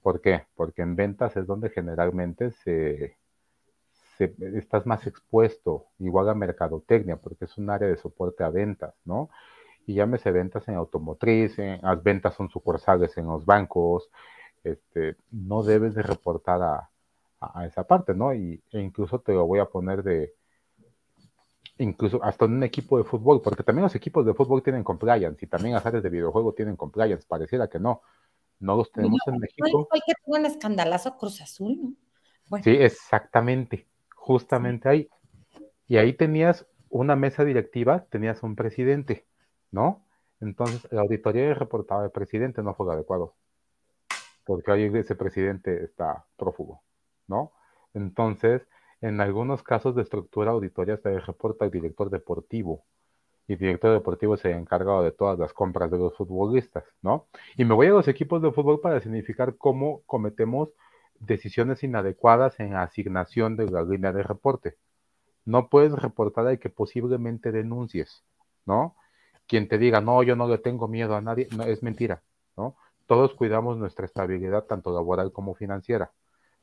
[0.01, 0.45] ¿Por qué?
[0.55, 3.17] Porque en ventas es donde generalmente se,
[4.19, 9.29] estás más expuesto, igual a mercadotecnia, porque es un área de soporte a ventas, ¿no?
[9.85, 14.09] Y llámese ventas en automotriz, las ventas son sucursales en los bancos,
[14.63, 16.89] este, no debes de reportar a,
[17.63, 18.33] esa parte, ¿no?
[18.33, 20.33] Y, e incluso te lo voy a poner de,
[21.77, 25.45] incluso hasta en un equipo de fútbol, porque también los equipos de fútbol tienen compliance
[25.45, 28.01] y también las áreas de videojuego tienen compliance, pareciera que no,
[28.59, 29.87] no los tenemos en México.
[29.89, 31.77] Fue que tuvo un escandalazo Cruz Azul,
[32.49, 32.57] ¿no?
[32.63, 35.09] Sí, exactamente, justamente ahí.
[35.87, 39.25] Y ahí tenías una mesa directiva, tenías un presidente
[39.75, 40.05] ¿no?
[40.39, 43.33] Entonces, la auditoría reportaba el presidente no fue adecuado,
[44.45, 46.81] porque ahí ese presidente está prófugo,
[47.27, 47.51] ¿no?
[47.93, 48.65] Entonces,
[49.01, 52.85] en algunos casos de estructura auditoria se reporta el director deportivo,
[53.47, 57.27] y el director deportivo se ha encargado de todas las compras de los futbolistas, ¿no?
[57.57, 60.69] Y me voy a los equipos de fútbol para significar cómo cometemos
[61.19, 64.77] decisiones inadecuadas en asignación de la línea de reporte.
[65.43, 68.23] No puedes reportar al que posiblemente denuncies,
[68.65, 68.95] ¿no?
[69.47, 72.21] Quien te diga, no, yo no le tengo miedo a nadie, no, es mentira,
[72.57, 72.75] ¿no?
[73.05, 76.11] Todos cuidamos nuestra estabilidad, tanto laboral como financiera.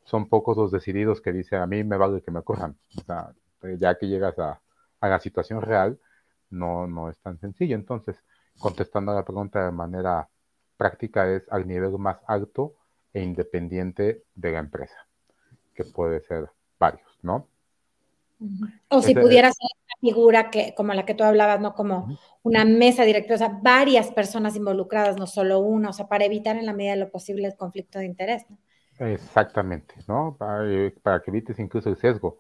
[0.05, 2.77] Son pocos los decididos que dicen, a mí me vale que me corran.
[2.99, 3.33] O sea,
[3.79, 4.61] ya que llegas a,
[5.01, 6.01] la situación real,
[6.51, 7.77] no, no es tan sencillo.
[7.77, 8.17] Entonces,
[8.59, 10.29] contestando a la pregunta de manera
[10.77, 12.75] práctica, es al nivel más alto
[13.13, 15.07] e independiente de la empresa,
[15.75, 17.47] que puede ser varios, ¿no?
[18.89, 19.69] O si pudiera ser
[20.03, 21.75] figura que, como la que tú hablabas, ¿no?
[21.75, 26.25] Como una mesa directiva, o sea, varias personas involucradas, no solo una, o sea, para
[26.25, 28.45] evitar en la medida de lo posible el conflicto de interés.
[28.99, 30.37] Exactamente, ¿no?
[30.65, 32.39] Eh, para, que evites incluso el sesgo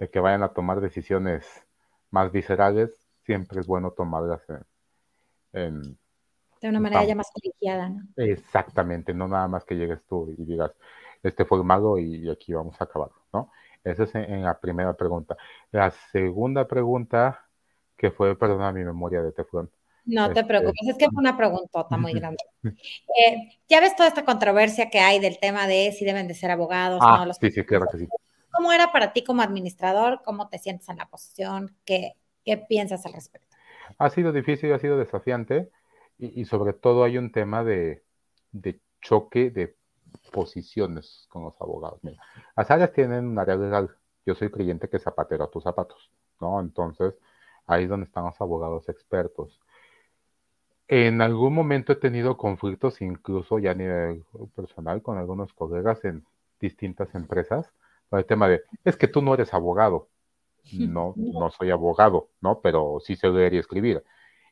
[0.00, 1.46] de que vayan a tomar decisiones
[2.10, 2.90] más viscerales,
[3.24, 4.42] siempre es bueno tomarlas
[5.52, 5.96] en,
[6.60, 8.02] de una manera ya más colegiada, ¿no?
[8.16, 10.72] Exactamente, no nada más que llegues tú y digas,
[11.22, 13.52] este fue el mago y, aquí vamos a acabarlo, ¿no?
[13.86, 15.36] Esa es en, la primera pregunta.
[15.70, 17.46] La segunda pregunta,
[17.96, 19.70] que fue, perdona mi memoria de teflón.
[20.04, 22.42] No te este, preocupes, es que fue una preguntota muy grande.
[22.64, 26.50] Eh, ya ves toda esta controversia que hay del tema de si deben de ser
[26.50, 27.00] abogados.
[27.02, 27.32] Ah, ¿no?
[27.32, 28.08] sí, sí, claro que sí.
[28.50, 30.22] ¿Cómo era para ti como administrador?
[30.24, 31.76] ¿Cómo te sientes en la posición?
[31.84, 33.56] ¿Qué, qué piensas al respecto?
[33.98, 35.70] Ha sido difícil, ha sido desafiante
[36.18, 38.02] y, sobre todo hay un tema de,
[38.52, 39.76] de choque de
[40.32, 42.00] posiciones con los abogados.
[42.02, 42.22] Mira,
[42.56, 43.90] las áreas tienen un área legal.
[44.24, 46.60] Yo soy creyente que zapatero a tus zapatos, ¿no?
[46.60, 47.14] Entonces,
[47.66, 49.60] ahí es donde están los abogados expertos.
[50.88, 54.24] En algún momento he tenido conflictos, incluso ya a nivel
[54.54, 56.24] personal, con algunos colegas en
[56.60, 57.72] distintas empresas,
[58.08, 60.08] con el tema de, es que tú no eres abogado.
[60.72, 62.60] No, no soy abogado, ¿no?
[62.60, 64.04] Pero sí sé leer y escribir.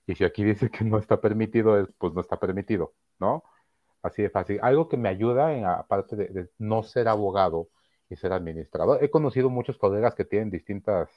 [0.07, 3.45] Y si aquí dice que no está permitido, pues no está permitido, ¿no?
[4.05, 4.59] Así de fácil.
[4.61, 7.71] Algo que me ayuda, en, aparte de, no ser abogado
[8.11, 9.03] y ser administrador.
[9.03, 11.09] He conocido muchos colegas que tienen distintas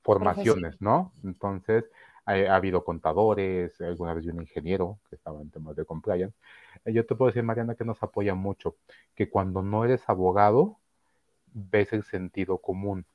[0.00, 1.12] formaciones, ¿no?
[1.24, 1.90] Entonces,
[2.24, 6.36] ha, habido contadores, alguna vez un ingeniero que estaba en temas de compliance.
[6.84, 8.76] Eh, yo te puedo decir, Mariana, que nos apoya mucho,
[9.16, 10.78] que cuando no eres abogado,
[11.52, 13.06] ves el sentido común.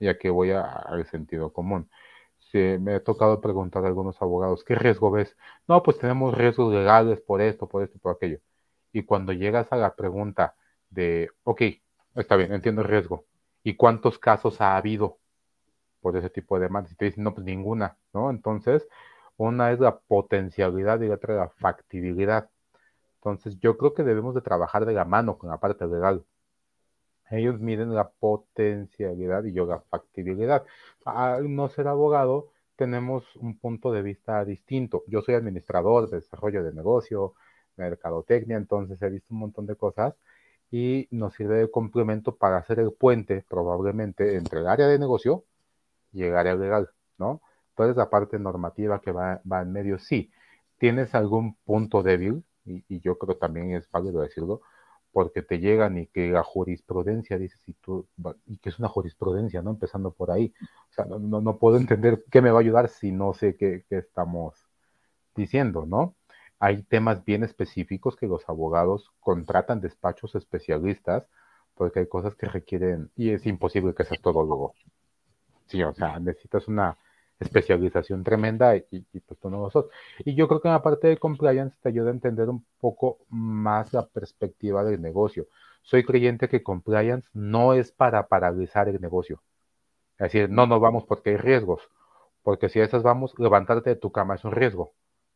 [0.00, 1.88] Ya que voy al sentido común.
[2.50, 5.36] Si me ha tocado preguntar a algunos abogados, ¿qué riesgo ves?
[5.66, 8.38] No, pues tenemos riesgos legales por esto, por esto, por aquello.
[8.92, 10.56] Y cuando llegas a la pregunta
[10.90, 11.62] de, ok,
[12.14, 13.26] está bien, entiendo el riesgo.
[13.62, 15.18] ¿Y cuántos casos ha habido
[16.00, 16.92] por ese tipo de demandas?
[16.92, 18.30] Y te dicen, no, pues ninguna, ¿no?
[18.30, 18.88] Entonces,
[19.36, 22.50] una es la potencialidad y la otra la factibilidad.
[23.16, 26.24] Entonces, yo creo que debemos de trabajar de la mano con la parte legal.
[27.30, 30.64] Ellos miden la potencialidad y yo la factibilidad.
[31.04, 35.04] Al no ser abogado, tenemos un punto de vista distinto.
[35.08, 37.34] Yo soy administrador de desarrollo de negocio,
[37.76, 40.14] mercadotecnia, entonces he visto un montón de cosas
[40.70, 45.44] y nos sirve de complemento para hacer el puente probablemente entre el área de negocio
[46.12, 47.40] y el área legal, ¿no?
[47.70, 50.30] Entonces la parte normativa que va, va en medio, sí,
[50.78, 54.62] tienes algún punto débil, y, yo creo también es válido decirlo,
[55.18, 58.06] porque te llegan y que la jurisprudencia, dices, y tú,
[58.46, 59.70] y que es una jurisprudencia, ¿no?
[59.70, 60.54] Empezando por ahí.
[60.90, 63.84] O sea, no, no, puedo entender qué me va a ayudar si no sé qué,
[63.88, 64.54] qué estamos
[65.34, 66.14] diciendo, ¿no?
[66.60, 71.26] Hay temas bien específicos que los abogados contratan despachos especialistas
[71.74, 74.72] porque hay cosas que requieren, y es imposible que seas todo luego.
[75.66, 76.96] Sí, o sea, necesitas una
[77.40, 78.82] especialización tremenda y,
[79.26, 79.86] pues tú no lo sos.
[80.24, 83.18] Y yo creo que en la parte de compliance te ayuda a entender un poco
[83.28, 85.46] más la perspectiva del negocio.
[85.82, 89.42] Soy creyente que compliance no es para paralizar el negocio.
[90.18, 91.82] Es decir, no nos vamos porque hay riesgos.
[92.42, 94.94] Porque si a esas vamos, levantarte de tu cama es un riesgo,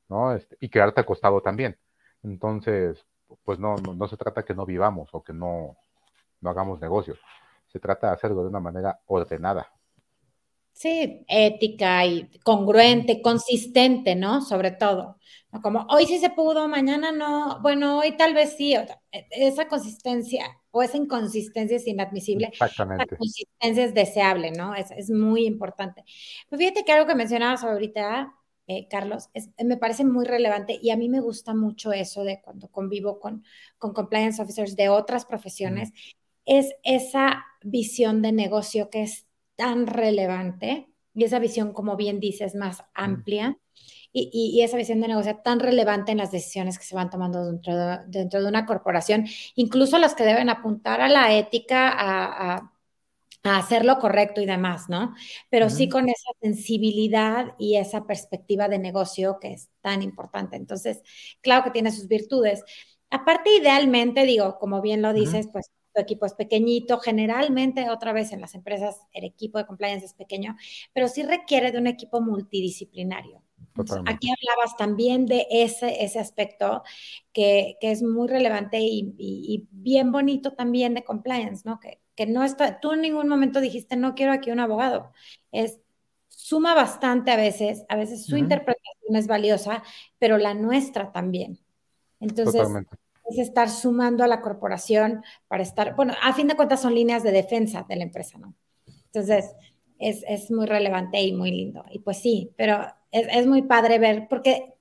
[0.09, 0.35] ¿no?
[0.35, 1.79] Este, y quedarte acostado también.
[2.23, 3.07] Entonces,
[3.45, 5.77] pues no, no, no se trata que no vivamos o que no,
[6.41, 7.19] no hagamos negocios.
[7.69, 9.73] Se trata de hacerlo de una manera ordenada.
[10.73, 14.41] Sí, ética y congruente, consistente, ¿no?
[14.41, 15.19] Sobre todo.
[15.61, 18.75] Como hoy sí se pudo, mañana no, bueno, hoy tal vez sí.
[18.75, 18.89] E,
[19.31, 22.47] esa consistencia o esa inconsistencia es inadmisible.
[22.47, 23.07] Exactamente.
[23.11, 24.75] La consistencia es deseable, ¿no?
[24.75, 26.05] Es, es muy importante.
[26.49, 28.35] Pues fíjate que algo que mencionabas ahorita,
[28.67, 29.29] eh, Carlos,
[29.63, 33.45] me parece muy relevante y a mí me gusta mucho eso de cuando convivo con,
[33.77, 35.93] con compliance officers de otras profesiones,
[36.47, 39.27] es esa visión de negocio que es
[39.63, 43.61] tan relevante y esa visión, como bien dices, más amplia
[44.13, 47.47] y, y, esa visión de negocio tan relevante en las decisiones que se van tomando
[47.47, 52.57] dentro de, dentro de una corporación, incluso las que deben apuntar a la ética, a,
[53.45, 55.15] a, hacer lo correcto y demás, ¿no?
[55.49, 60.57] Pero sí con esa sensibilidad y esa perspectiva de negocio que es tan importante.
[60.57, 61.03] Entonces,
[61.41, 62.65] claro que tiene sus virtudes.
[63.11, 68.33] Aparte, idealmente, digo, como bien lo dices, pues tu equipo es pequeñito, generalmente otra vez
[68.33, 70.57] en las empresas el equipo de compliance es pequeño,
[70.93, 73.43] pero sí requiere de un equipo multidisciplinario.
[74.07, 76.83] aquí hablabas también de ese, ese aspecto
[77.33, 81.79] que, que es muy relevante y, y, bien bonito también de compliance, ¿no?
[81.81, 85.13] Que, que no está, tú en ningún momento dijiste, no quiero aquí un abogado.
[85.51, 85.81] Es,
[86.29, 89.83] suma bastante a veces, a veces su interpretación es valiosa,
[90.19, 91.61] pero la nuestra también.
[92.21, 93.02] Entonces, Totalmente
[93.33, 97.23] es estar sumando a la corporación para estar, bueno, a fin de cuentas son líneas
[97.23, 98.55] de defensa de la empresa, ¿no?
[99.07, 99.55] Entonces,
[99.99, 101.85] es, es muy relevante y muy lindo.
[101.91, 104.75] Y pues sí, pero es, es muy padre ver, porque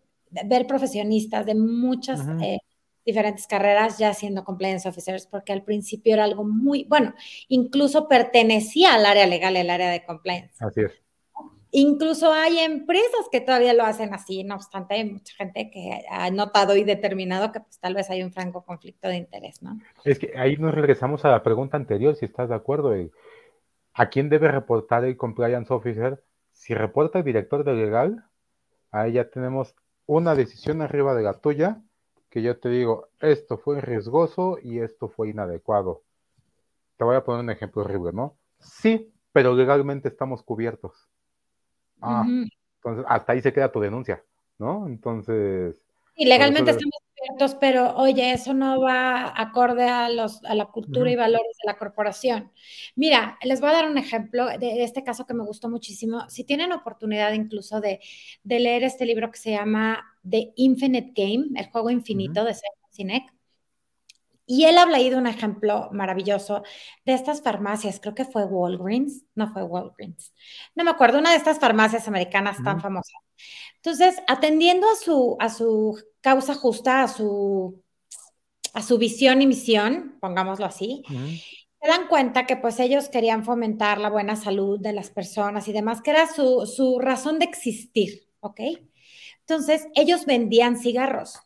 [0.46, 2.60] ver profesionistas de muchas eh,
[3.06, 7.14] diferentes carreras ya siendo compliance officers, porque al principio era algo muy, bueno,
[7.48, 10.54] incluso pertenecía al área legal, el área de compliance.
[10.64, 10.92] Así es.
[11.74, 16.30] Incluso hay empresas que todavía lo hacen así, no obstante, hay mucha gente que ha
[16.30, 19.80] notado y determinado que pues tal vez hay un franco conflicto de interés, ¿no?
[20.04, 22.94] Es que ahí nos regresamos a la pregunta anterior, si estás de acuerdo.
[23.94, 26.22] ¿A quién debe reportar el compliance officer?
[26.52, 28.26] Si reporta el director de legal,
[28.92, 29.74] ahí ya tenemos
[30.06, 31.82] una decisión arriba de la tuya,
[32.30, 36.04] que yo te digo, esto fue riesgoso y esto fue inadecuado.
[36.98, 38.36] Te voy a poner un ejemplo horrible, ¿no?
[38.60, 41.11] Sí, pero legalmente estamos cubiertos.
[42.02, 44.24] Ah, entonces hasta ahí se queda tu denuncia,
[44.58, 44.88] ¿no?
[44.88, 45.76] Entonces.
[46.16, 51.10] Y legalmente estamos cubiertos, pero oye, eso no va acorde a, los, a la cultura
[51.12, 52.52] y valores de la corporación.
[52.96, 56.28] Mira, les voy a dar un ejemplo de este caso que me gustó muchísimo.
[56.30, 58.00] Si tienen oportunidad incluso de,
[58.44, 62.92] de leer este libro que se llama The Infinite Game, el juego infinito de Simon
[62.92, 63.34] Sinek,
[64.54, 66.64] y él habla ahí de un ejemplo maravilloso
[67.06, 70.34] de estas farmacias, creo que fue Walgreens, no fue Walgreens,
[70.76, 73.16] no me acuerdo, una de estas farmacias americanas tan famosas.
[73.78, 77.82] Entonces, atendiendo a su, a su causa justa, a su,
[78.74, 84.00] a su visión y misión, pongámoslo así, se dan cuenta que pues ellos querían fomentar
[84.00, 88.28] la buena salud de las personas y demás, que era su, su razón de existir,
[88.42, 88.60] ¿ok?
[89.40, 91.40] Entonces, ellos vendían cigarros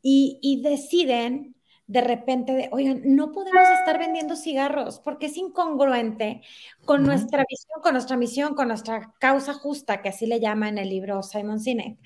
[0.00, 6.42] y, y deciden de repente de, oigan, no podemos estar vendiendo cigarros porque es incongruente
[6.84, 10.78] con nuestra visión, con nuestra misión, con nuestra causa justa, que así le llama en
[10.78, 11.98] el libro Simon Sinek.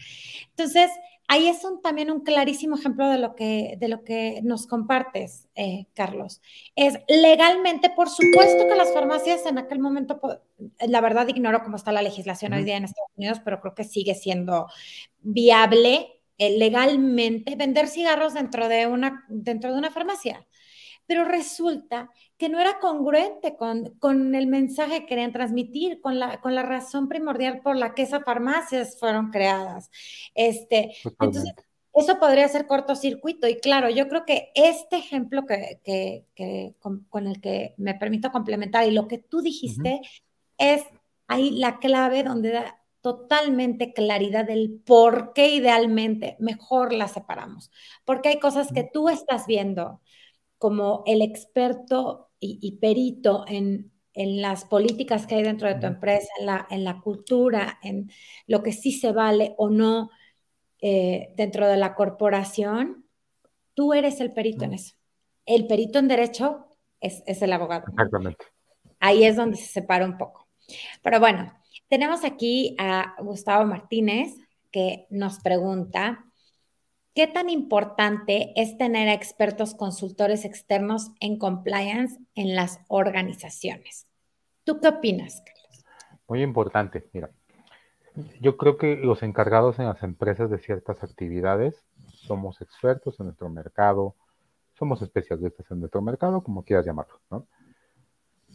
[0.50, 0.90] Entonces,
[1.28, 5.46] ahí es un, también un clarísimo ejemplo de lo que, de lo que nos compartes,
[5.54, 6.40] eh, Carlos.
[6.74, 10.20] Es legalmente, por supuesto que las farmacias en aquel momento,
[10.86, 13.84] la verdad ignoro cómo está la legislación hoy día en Estados Unidos, pero creo que
[13.84, 14.68] sigue siendo
[15.22, 20.46] viable legalmente vender cigarros dentro de, una, dentro de una farmacia.
[21.06, 26.40] Pero resulta que no era congruente con, con el mensaje que querían transmitir, con la,
[26.40, 29.90] con la razón primordial por la que esas farmacias fueron creadas.
[30.34, 31.54] Este, entonces,
[31.96, 33.48] eso podría ser cortocircuito.
[33.48, 38.30] Y claro, yo creo que este ejemplo que, que, que con, el que me permito
[38.30, 40.02] complementar y lo que tú dijiste
[40.58, 40.82] es
[41.26, 47.70] ahí la clave donde da, totalmente claridad del por qué idealmente mejor las separamos.
[48.04, 50.00] Porque hay cosas que tú estás viendo
[50.58, 56.46] como el experto y, perito en, las políticas que hay dentro de tu empresa, en
[56.46, 58.10] la, en la cultura, en
[58.48, 60.10] lo que sí se vale o no
[60.80, 63.06] eh, dentro de la corporación,
[63.74, 64.96] tú eres el perito en eso.
[65.44, 66.66] El perito en derecho
[67.00, 67.84] es, es el abogado.
[67.88, 68.46] Exactamente.
[68.98, 70.48] Ahí es donde se separa un poco.
[71.02, 71.52] Pero bueno,
[71.88, 74.34] tenemos aquí a Gustavo Martínez
[74.72, 76.24] que nos pregunta,
[77.14, 84.06] ¿qué tan importante es tener expertos consultores externos en compliance en las organizaciones?
[84.64, 85.84] ¿Tú qué opinas, Carlos?
[86.28, 87.30] Muy importante, mira.
[88.40, 93.48] Yo creo que los encargados en las empresas de ciertas actividades somos expertos en nuestro
[93.50, 94.14] mercado,
[94.78, 97.46] somos especialistas en nuestro mercado, como quieras llamarlo, ¿no?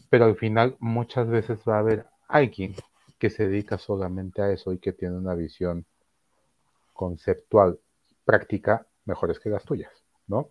[0.09, 2.75] Pero al final muchas veces va a haber alguien
[3.21, 5.85] que se dedica solamente a eso y que tiene una visión
[6.91, 7.77] conceptual,
[8.25, 9.91] práctica, mejores que las tuyas,
[10.25, 10.49] ¿no?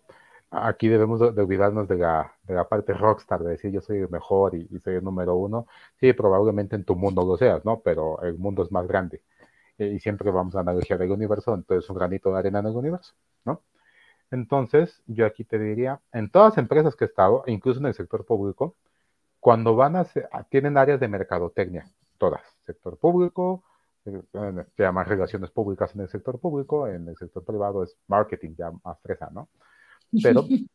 [0.51, 4.09] Aquí debemos de, olvidarnos de la, de la, parte rockstar, de decir yo soy el
[4.09, 5.67] mejor y, soy el número uno.
[5.99, 7.81] Sí, probablemente en tu mundo lo seas, ¿no?
[7.81, 9.21] Pero el mundo es más grande.
[9.77, 13.13] y siempre vamos a analizar el universo, entonces un granito de arena en el universo,
[13.43, 13.63] ¿no?
[14.31, 17.95] Entonces, yo aquí te diría, en todas las empresas que he estado, incluso en el
[17.95, 18.75] sector público,
[19.41, 20.05] cuando van a,
[20.49, 23.63] tienen áreas de mercadotecnia, todas, sector público,
[24.03, 24.11] se
[24.77, 28.99] llaman relaciones públicas en el sector público, en el sector privado es marketing, ya más
[29.01, 29.49] fresa, ¿no?
[30.21, 30.45] Pero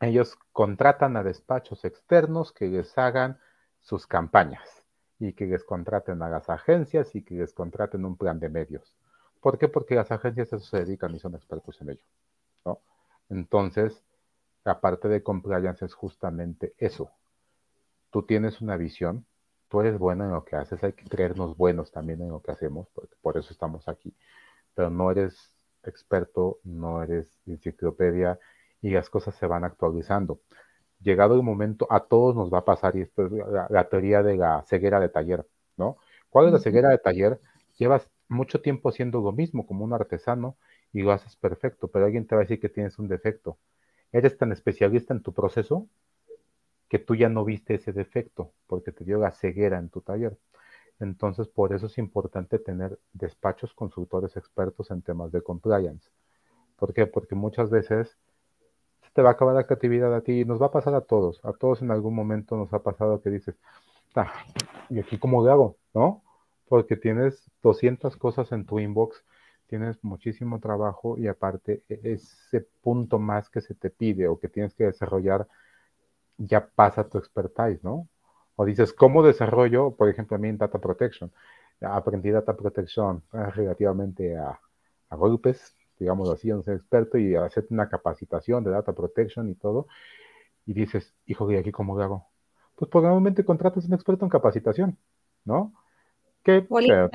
[0.00, 3.38] ellos contratan a despachos externos que les hagan
[3.78, 4.68] sus campañas
[5.20, 8.96] y que les contraten a las agencias y que les contraten un plan de medios.
[9.40, 9.68] ¿Por qué?
[9.68, 12.04] Porque las agencias eso se dedican y son expertos en ello,
[12.64, 12.80] ¿no?
[13.28, 14.02] Entonces,
[14.64, 17.12] la parte de compliance es justamente eso.
[18.10, 19.24] Tú tienes una visión,
[19.68, 22.50] tú eres bueno en lo que haces, hay que creernos buenos también en lo que
[22.52, 24.14] hacemos, porque por eso estamos aquí,
[24.74, 25.54] pero no eres
[25.84, 28.38] experto, no eres enciclopedia
[28.82, 30.40] y las cosas se van actualizando.
[31.00, 33.32] Llegado el momento, a todos nos va a pasar, y esto es
[33.70, 35.96] la, teoría de la ceguera de taller, ¿no?
[36.30, 37.40] ¿Cuál es la ceguera de taller?
[37.76, 40.56] Llevas mucho tiempo haciendo lo mismo como un artesano
[40.92, 43.58] y lo haces perfecto, pero alguien te va a decir que tienes un defecto.
[44.12, 45.86] Eres tan especialista en tu proceso
[46.88, 50.38] que tú ya no viste ese defecto porque te dio la ceguera en tu taller.
[51.00, 56.10] Entonces, por eso es importante tener despachos consultores expertos en temas de compliance.
[56.76, 57.06] ¿Por qué?
[57.06, 58.16] Porque muchas veces
[59.02, 61.02] se te va a acabar la creatividad a ti y nos va a pasar a
[61.02, 61.44] todos.
[61.44, 63.56] A todos en algún momento nos ha pasado que dices,
[64.88, 65.76] ¿y aquí cómo le hago?
[65.94, 66.22] ¿No?
[66.68, 69.24] Porque tienes 200 cosas en tu inbox,
[69.68, 74.48] tienes muchísimo trabajo y aparte e-, ese punto más que se te pide o que
[74.48, 75.46] tienes que desarrollar
[76.38, 78.08] ya pasa tu expertise, ¿no?
[78.56, 81.30] O dices, ¿cómo desarrollo, por ejemplo, a mí en Data Protection?
[81.80, 84.58] Aprendí Data Protection eh, relativamente a,
[85.10, 89.86] golpes, digamos así, no ser experto y hacer una capacitación de Data Protection y todo.
[90.66, 92.26] Y dices, hijo, ¿de aquí cómo lo hago?
[92.74, 94.98] Pues probablemente contratas a un experto en capacitación,
[95.44, 95.72] ¿no?
[96.42, 97.10] Que, política,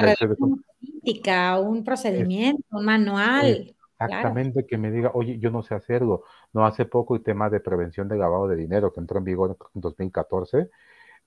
[1.60, 3.76] un procedimiento, un manual.
[4.06, 6.24] Exactamente, que me diga, oye, yo no sé hacerlo.
[6.54, 9.58] No hace poco el tema de prevención de lavado de dinero que entró en vigor
[9.76, 10.70] en 2014,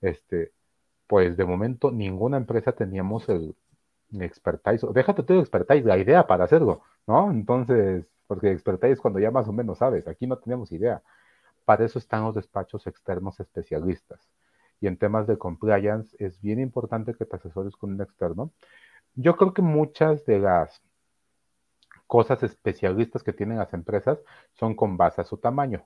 [0.01, 0.51] este,
[1.07, 3.55] pues de momento ninguna empresa teníamos el,
[4.19, 7.31] expertise, déjate tú el expertise, la idea para hacerlo, ¿no?
[7.31, 11.01] Entonces, porque expertise cuando ya más o menos sabes, aquí no tenemos idea.
[11.65, 14.19] Para eso están los despachos externos especialistas.
[14.79, 18.51] Y en temas de compliance es bien importante que te asesores con un externo.
[19.15, 20.81] Yo creo que muchas de las
[22.07, 24.19] cosas especialistas que tienen las empresas
[24.53, 25.85] son con base a su tamaño,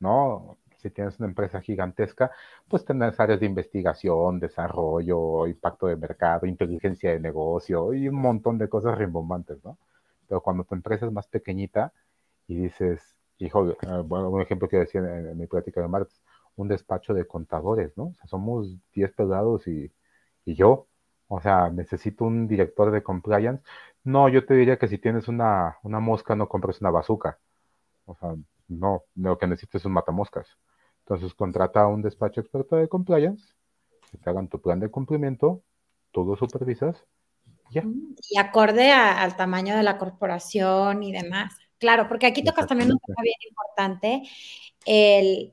[0.00, 0.58] ¿no?
[0.78, 2.30] Si tienes una empresa gigantesca,
[2.68, 8.58] pues tienes áreas de investigación, desarrollo, impacto de mercado, inteligencia de negocio y un montón
[8.58, 9.78] de cosas rimbombantes, ¿no?
[10.28, 11.92] Pero cuando tu empresa es más pequeñita
[12.48, 16.22] y dices, hijo, eh, bueno, un ejemplo que decía en, mi plática de martes,
[16.56, 18.04] un despacho de contadores, ¿no?
[18.08, 19.92] O sea, somos 10 pegados y,
[20.44, 20.88] y yo,
[21.28, 23.62] o sea, necesito un director de compliance.
[24.04, 27.38] No, yo te diría que si tienes una, una mosca, no compres una bazooka.
[28.06, 28.34] O sea,
[28.68, 30.46] no, lo que necesitas es un matamoscas.
[31.00, 33.54] Entonces, contrata a un despacho experto de compliance,
[34.10, 35.62] que te hagan tu plan de cumplimiento,
[36.12, 37.04] tú lo supervisas,
[37.70, 37.82] ya.
[38.30, 41.54] Y acorde al tamaño de la corporación y demás.
[41.78, 44.22] Claro, porque aquí tocas también un tema bien importante,
[44.86, 45.52] el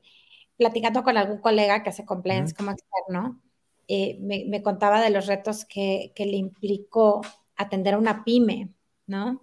[0.56, 3.40] platicando con algún colega que hace compliance como externo,
[3.88, 7.20] eh, me, contaba de los retos que, le implicó
[7.56, 8.70] atender a una pyme,
[9.06, 9.42] ¿no?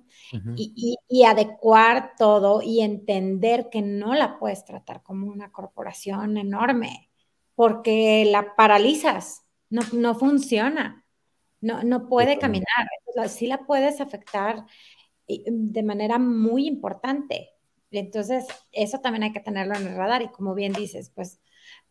[0.55, 7.09] y, adecuar todo y entender que no la puedes tratar como una corporación enorme,
[7.55, 11.05] porque la paralizas, no, no funciona,
[11.61, 12.87] no, no puede caminar,
[13.27, 14.65] sí la puedes afectar
[15.27, 17.51] de manera muy importante,
[17.91, 21.39] Entonces, eso también hay que tenerlo en el radar y como bien dices, pues,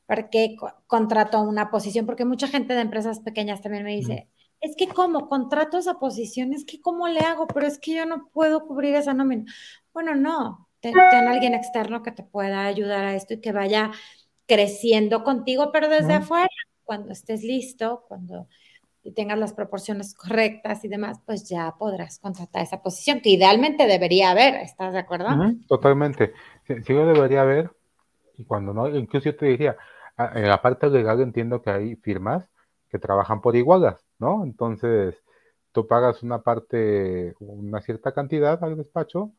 [0.09, 0.57] ¿para qué
[0.87, 2.07] contrato una posición?
[2.07, 4.27] Porque mucha gente de empresas pequeñas también me dice,
[4.63, 8.07] es que como contrato esa posición, es que cómo le hago, pero es que yo
[8.07, 9.45] no puedo cubrir esa nómina.
[9.93, 13.91] Bueno, no, ten, alguien externo que te pueda ayudar a esto y que vaya
[14.47, 16.49] creciendo contigo, pero desde afuera,
[16.85, 18.49] cuando estés listo, cuando
[19.15, 24.31] tengas las proporciones correctas y demás, pues ya podrás contratar esa posición, que idealmente debería
[24.31, 25.29] haber, ¿estás de acuerdo?
[25.69, 26.33] totalmente.
[26.67, 27.71] Sí, sí, debería haber,
[28.39, 29.77] y cuando no, incluso yo te diría,
[30.19, 32.49] en la parte legal entiendo que hay firmas
[32.89, 34.45] que trabajan por igualas, ¿no?
[34.45, 35.23] Entonces,
[35.73, 39.33] tú pagas una parte, una cierta cantidad al despacho,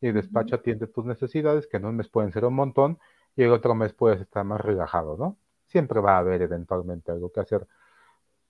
[0.00, 2.98] y el despacho atiende tus necesidades, que en un mes pueden ser un montón,
[3.34, 5.38] y el otro mes puedes estar más relajado, ¿no?
[5.66, 7.66] Siempre va a haber eventualmente algo que hacer,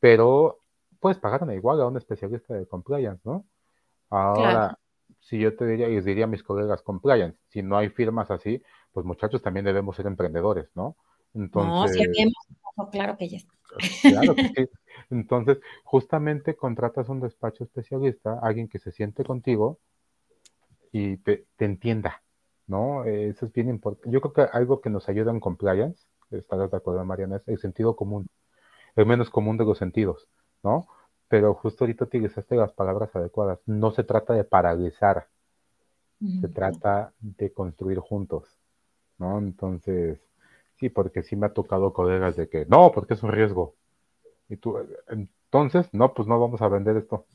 [0.01, 0.61] pero
[1.01, 3.45] puedes pagarme igual a un especialista de compliance, ¿no?
[4.11, 4.79] Ahora,
[5.21, 8.63] si yo te diría, y diría a mis colegas compliance, si no hay firmas así,
[8.93, 10.97] pues muchachos también debemos ser emprendedores, ¿no?
[11.35, 12.09] Entonces,
[12.77, 13.39] no, claro que ya
[14.03, 14.69] Claro que sí.
[15.11, 19.79] Entonces, justamente contratas un despacho especialista, alguien que se siente contigo
[20.93, 22.23] y te, entienda,
[22.67, 23.05] ¿no?
[23.05, 24.11] Eso es bien importante.
[24.11, 27.59] Yo creo que algo que nos ayuda en compliance, estarás de acuerdo, Mariana, es el
[27.59, 28.29] sentido común,
[28.97, 30.29] el menos común de los sentidos,
[30.63, 30.89] ¿no?
[31.29, 33.61] Pero justo ahorita utilizaste las palabras adecuadas.
[33.67, 35.29] No se trata de paralizar,
[36.41, 38.59] se trata de construir juntos,
[39.19, 39.39] ¿no?
[39.39, 40.19] Entonces,
[40.79, 43.75] sí, porque sí me ha tocado colegas de que, no, porque es un riesgo.
[44.49, 47.27] Y tú, entonces, no, pues no vamos a vender esto.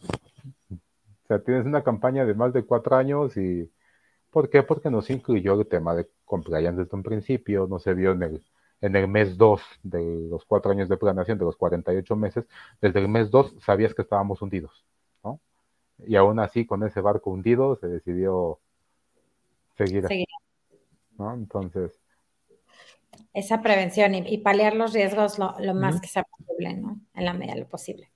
[0.71, 3.71] O sea, tienes una campaña de más de cuatro años y,
[4.29, 4.63] ¿por qué?
[4.63, 8.23] Porque no se incluyó el tema de compliance desde un principio, no se vio en
[8.23, 8.43] el,
[8.81, 12.45] en el mes 2 de los cuatro años de planeación, de los 48 meses,
[12.81, 14.85] desde el mes 2 sabías que estábamos hundidos,
[15.23, 15.39] ¿no?
[15.99, 18.59] Y aún así, con ese barco hundido, se decidió
[19.77, 20.05] seguir.
[21.17, 21.33] ¿no?
[21.33, 22.00] Entonces.
[23.33, 26.99] Esa prevención y, paliar los riesgos lo, más que sea posible, ¿no?
[27.13, 28.11] En la medida de lo posible.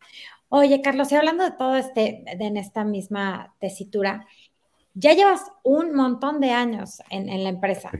[0.49, 4.27] Oye, Carlos, y hablando de todo este, de, en esta misma tesitura,
[4.93, 7.91] ya llevas un montón de años en, en la empresa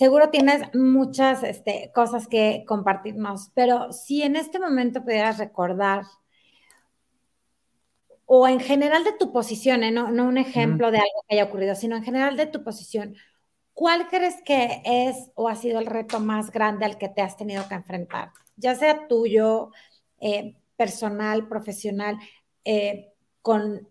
[0.00, 6.04] seguro tienes muchas este, cosas que compartirnos, pero si en este momento pudieras recordar,
[8.24, 9.90] o en general de tu posición, ¿eh?
[9.90, 13.14] no, un ejemplo de algo que haya ocurrido, sino en general de tu posición,
[13.80, 17.38] ¿cuál crees que es o ha sido el reto más grande al que te has
[17.38, 18.30] tenido que enfrentar?
[18.56, 19.70] Ya sea tuyo,
[20.20, 22.18] eh, personal, profesional,
[22.62, 23.88] eh, con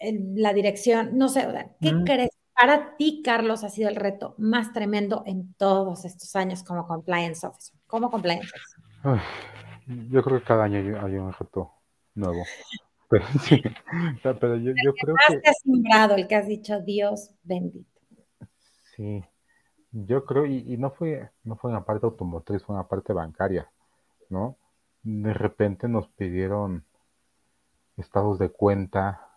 [0.00, 1.46] la dirección, no sé,
[1.82, 6.62] ¿qué crees para ti, Carlos, ha sido el reto más tremendo en todos estos años
[6.62, 7.78] como compliance officer?
[7.86, 9.22] ¿Cómo compliance officer?
[10.10, 11.70] yo creo que cada año hay, un reto
[12.14, 12.42] nuevo.
[13.10, 13.62] Pero, sí,
[14.22, 15.36] pero yo, yo creo que...
[15.36, 17.91] Te asombrado, el que has dicho, Dios bendito.
[18.96, 19.24] Sí,
[19.92, 23.70] yo creo, y, no fue no fue una parte automotriz, fue una parte bancaria,
[24.28, 24.56] ¿no?
[25.02, 26.84] De repente nos pidieron
[27.96, 29.28] estados de cuenta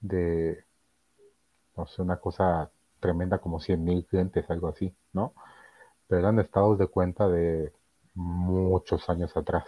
[0.00, 0.64] de
[1.76, 5.32] no sé, una cosa tremenda como 100 mil clientes, algo así, ¿no?
[6.06, 7.72] Pero eran estados de cuenta de
[8.14, 9.64] muchos años atrás.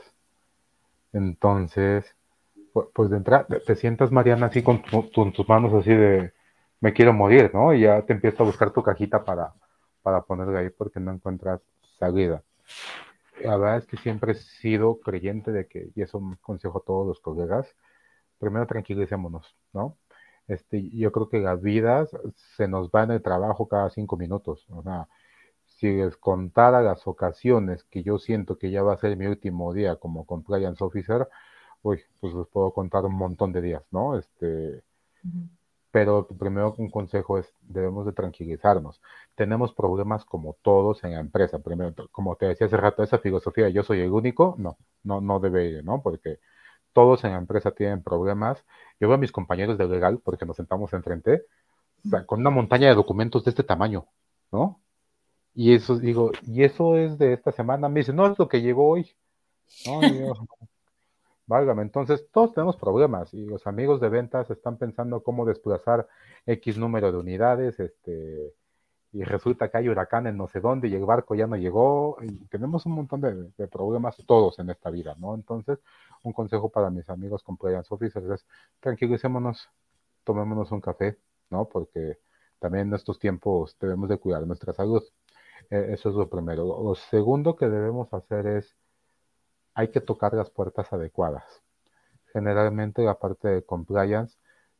[1.13, 2.05] Entonces,
[2.93, 6.33] pues, de entrada, te, sientas, Mariana, así con, tus manos así de,
[6.85, 7.73] me quiero morir, ¿no?
[7.73, 9.55] Y ya te empiezas a buscar tu cajita para,
[10.03, 11.63] para ponerla ahí porque no encuentras
[11.99, 12.43] salida.
[13.43, 16.85] La verdad es que siempre he sido creyente de que, y eso me consejo a
[16.85, 17.75] todos los colegas,
[18.39, 19.97] primero tranquilicémonos, ¿no?
[20.47, 22.11] Este, yo creo que las vidas
[22.57, 24.67] se nos va en el trabajo cada cinco minutos.
[24.69, 25.09] O sea,
[25.65, 29.73] si les contara las ocasiones que yo siento que ya va a ser mi último
[29.73, 31.29] día como compliance officer,
[31.83, 34.19] uy, pues les puedo contar un montón de días, ¿no?
[34.19, 34.83] Este,
[35.95, 39.01] pero primero un consejo es, debemos de tranquilizarnos.
[39.37, 41.61] Tenemos problemas como todos en la empresa.
[41.61, 45.39] Primero, como te decía hace rato, esa filosofía, yo soy el único, no, no, no
[45.39, 46.03] debe ir, ¿no?
[46.03, 46.41] Porque
[46.93, 48.65] todos en la empresa tienen problemas.
[48.99, 51.45] Yo veo a mis compañeros de legal, porque nos sentamos enfrente,
[52.27, 54.05] con una montaña de documentos de este tamaño,
[54.51, 54.81] ¿no?
[55.55, 57.89] Y eso, digo, y eso es de esta semana.
[57.89, 59.15] Me dice, no, es lo que llegó hoy.
[59.87, 60.01] ¿No?
[61.47, 66.09] Válgame, entonces todos tenemos problemas y los amigos de ventas están pensando cómo desplazar
[66.47, 68.55] X número de unidades, este,
[69.15, 72.17] y resulta que hay huracán en no sé dónde y el barco ya no llegó,
[72.23, 75.35] y tenemos un montón de, problemas todos en esta vida, ¿no?
[75.35, 75.79] Entonces,
[76.25, 78.47] un consejo para mis amigos compliance officers es
[78.81, 79.69] tranquilicémonos,
[80.25, 81.17] tomémonos un café,
[81.51, 81.69] ¿no?
[81.69, 82.19] Porque
[82.59, 85.03] también en estos tiempos debemos de cuidar nuestra salud.
[85.71, 86.65] E, eso es lo primero.
[86.83, 88.77] Lo segundo que debemos hacer es,
[89.75, 91.45] hay que tocar las puertas adecuadas.
[92.33, 94.37] Generalmente la parte de compliance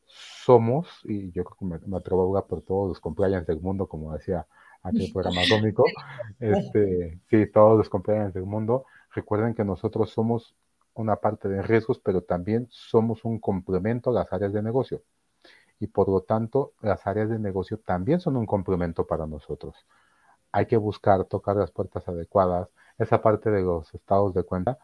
[0.07, 3.87] somos, y yo creo que me, atrevo a hablar por todos los compliance del mundo,
[3.87, 4.47] como decía
[4.83, 5.85] aquel programa cómico,
[6.41, 8.85] este, sí, todos los compliance del mundo,
[9.15, 10.55] recuerden que nosotros somos
[10.95, 15.03] una parte de riesgos, pero también somos un complemento a las áreas de negocio.
[15.81, 19.75] Y por lo tanto, las áreas de negocio también son un complemento para nosotros.
[20.53, 22.69] Hay que buscar tocar las puertas adecuadas.
[22.99, 24.79] Esa parte de los estados de cuenta,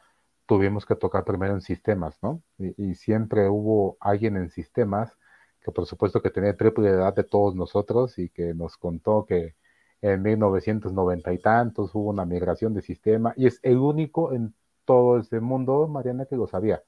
[0.47, 2.43] tuvimos que tocar primero en sistemas, ¿no?
[2.59, 5.17] Y, siempre hubo alguien en sistemas
[5.61, 9.55] que por supuesto que tenía triple edad de todos nosotros y que nos contó que
[10.03, 14.55] en 1990 y tantos hubo una migración de sistema y es el único en
[14.85, 16.83] todo ese mundo, Mariana, que lo sabía,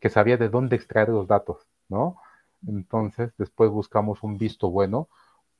[0.00, 2.16] que sabía de dónde extraer los datos, ¿no?
[2.66, 5.08] Entonces, después buscamos un visto bueno,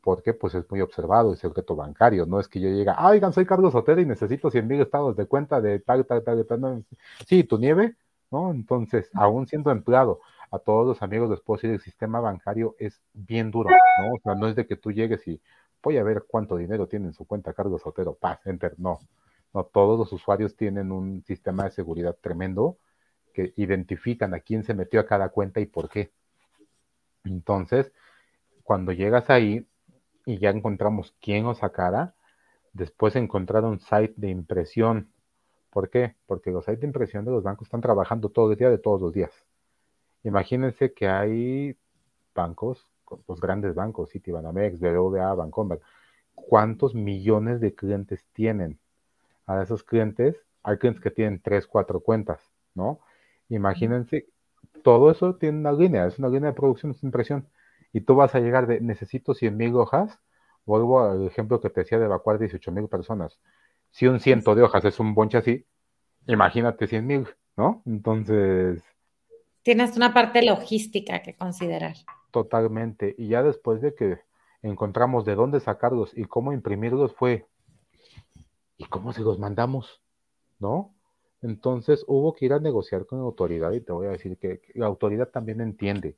[0.05, 3.33] porque pues es muy observado el secreto bancario, no es que yo llegue, ah, oigan,
[3.33, 6.85] soy Carlos Otero y necesito 100 mil estados de cuenta de tal, tal, tal, tal,
[7.27, 7.97] sí, tu nieve,
[8.31, 8.51] ¿no?
[8.51, 13.51] Entonces, aún siendo empleado, a todos los amigos después decir el sistema bancario es bien
[13.51, 14.13] duro, ¿no?
[14.15, 15.41] O sea, no es de que tú llegues y
[15.83, 19.01] voy a ver cuánto dinero tiene en su cuenta Carlos Otero, paz, enter, no,
[19.55, 22.77] no todos los usuarios tienen un sistema de seguridad tremendo
[23.33, 26.13] que identifican a quién se metió a cada cuenta y por qué.
[27.25, 27.91] Entonces,
[28.63, 29.67] cuando llegas ahí
[30.27, 32.15] y ya encontramos quién os sacara,
[32.73, 35.11] después encontrar un site de impresión.
[35.71, 36.17] ¿Por qué?
[36.27, 39.01] Porque los sites de impresión de los bancos están trabajando todo el día de todos
[39.01, 39.33] los días.
[40.23, 41.77] Imagínense que hay
[42.35, 42.87] bancos,
[43.29, 45.81] los grandes bancos, Citibanamex, BBVA, Bancomer,
[46.35, 48.79] ¿cuántos millones de clientes tienen?
[49.47, 52.41] a esos clientes, hay clientes que tienen tres, cuatro cuentas,
[52.75, 53.01] ¿no?
[53.49, 54.27] Imagínense,
[54.83, 57.47] todo eso tiene una línea, es una línea de producción, es impresión.
[57.95, 60.21] Y tú vas a llegar de necesito 100 mil hojas,
[60.67, 63.39] vuelvo al ejemplo que te decía de evacuar 18 mil personas.
[63.91, 65.65] Si un ciento de hojas es un bonche así,
[66.27, 67.83] imagínate 100 mil, ¿no?
[67.87, 68.83] Entonces...
[69.63, 71.95] Tienes una parte logística que considerar.
[72.33, 73.15] Totalmente.
[73.17, 74.19] Y ya después de que
[74.63, 77.47] encontramos de dónde sacarlos y cómo imprimirlos fue
[78.77, 80.03] ¿y cómo se los mandamos?
[80.59, 80.93] ¿No?
[81.43, 84.63] Entonces hubo que ir a negociar con la autoridad y te voy a decir que,
[84.75, 86.17] la autoridad también entiende.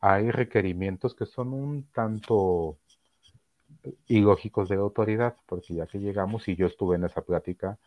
[0.00, 2.78] Hay requerimientos que son un tanto
[4.06, 7.78] ilógicos de autoridad, porque ya que llegamos y yo estuve en esa plática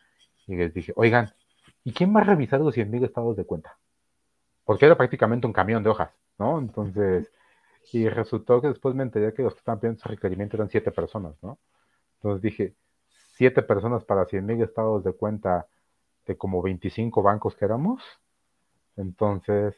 [0.46, 1.32] y les dije, oigan,
[1.84, 3.78] ¿y quién va a revisar los 100 mil estados de cuenta?
[4.64, 6.58] Porque era prácticamente un camión de hojas, ¿no?
[6.58, 7.30] Entonces,
[7.92, 10.90] y resultó que después me enteré que los que estaban pidiendo ese requerimiento eran siete
[10.90, 11.58] personas, ¿no?
[12.16, 12.74] Entonces dije,
[13.34, 15.66] siete personas para 100 mil estados de cuenta
[16.26, 18.02] de como 25 bancos que éramos.
[18.96, 19.74] Entonces,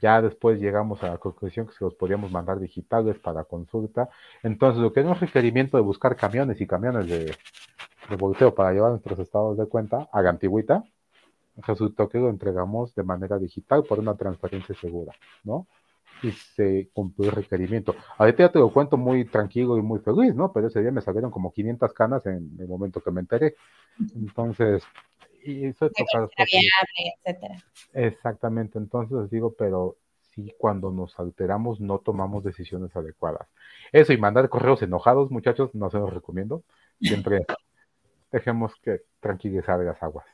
[0.00, 4.08] ya después llegamos a la conclusión que se los podíamos mandar digitales para consulta.
[4.42, 7.34] Entonces, lo que es un requerimiento de buscar camiones y camiones de,
[8.10, 10.84] de volteo para llevar nuestros estados de cuenta a la antigüita,
[11.56, 15.12] resultó que lo entregamos de manera digital por una transparencia segura,
[15.44, 15.66] ¿no?
[16.22, 17.94] y se cumplió el requerimiento.
[18.18, 20.52] Ahorita ya te lo cuento muy tranquilo y muy feliz, ¿no?
[20.52, 23.56] Pero ese día me salieron como 500 canas en el momento que me enteré.
[24.14, 24.82] Entonces,
[25.46, 25.92] y eso es
[27.24, 27.64] etcétera.
[27.92, 29.96] Exactamente, entonces digo, pero
[30.34, 33.48] sí, cuando nos alteramos no tomamos decisiones adecuadas.
[33.92, 36.62] Eso y mandar correos enojados, muchachos, no se los recomiendo.
[37.00, 37.46] Siempre
[38.32, 40.26] dejemos que tranquilizar las aguas.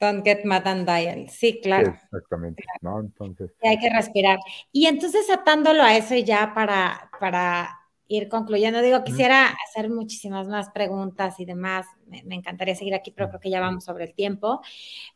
[0.00, 1.28] Don't get mad and dial.
[1.28, 1.90] Sí, claro.
[1.90, 3.00] Exactamente, ¿no?
[3.00, 3.50] Entonces.
[3.62, 4.38] hay que respirar.
[4.72, 7.79] Y entonces atándolo a eso ya para, para
[8.10, 11.86] ir concluyendo, digo, quisiera hacer muchísimas más preguntas y demás.
[12.06, 14.60] Me, encantaría seguir aquí, pero creo que ya vamos sobre el tiempo.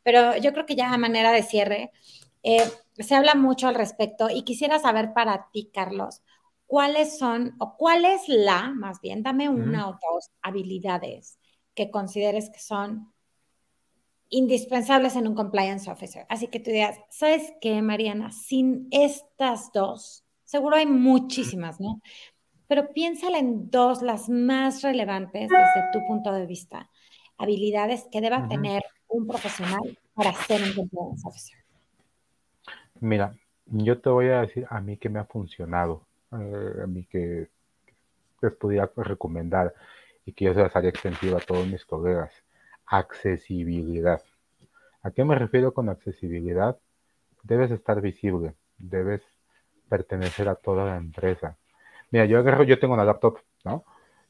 [0.05, 1.91] Pero yo creo que ya a manera de cierre,
[2.45, 2.63] eh,
[2.97, 6.23] se habla mucho al respecto y quisiera saber para ti, Carlos,
[6.67, 11.39] cuáles son, o cuál es la, más bien, dame una o dos habilidades
[11.75, 13.13] que consideres que son
[14.29, 16.27] indispensables en un compliance officer.
[16.29, 18.31] Así que tú digas, ¿sabes qué, Mariana?
[18.31, 22.01] Sin estas dos, seguro hay muchísimas, ¿no?
[22.67, 26.91] Pero piénsala en dos, las más relevantes desde tu punto de vista.
[27.37, 31.59] Habilidades que deba tener un profesional para ser un compliance officer.
[33.01, 33.35] Mira,
[33.67, 37.49] yo te voy a decir a mí que me ha funcionado, eh, a mí que
[38.41, 39.75] les podría recomendar
[40.25, 42.33] y que yo se las haría extensiva a todos mis colegas
[42.87, 44.23] Accesibilidad.
[45.03, 46.79] ¿A qué me refiero con accesibilidad?
[47.43, 49.23] Debes estar visible, debes
[49.89, 51.57] pertenecer a toda la empresa.
[52.15, 53.83] Mira, yo agarro, yo tengo una laptop, ¿no?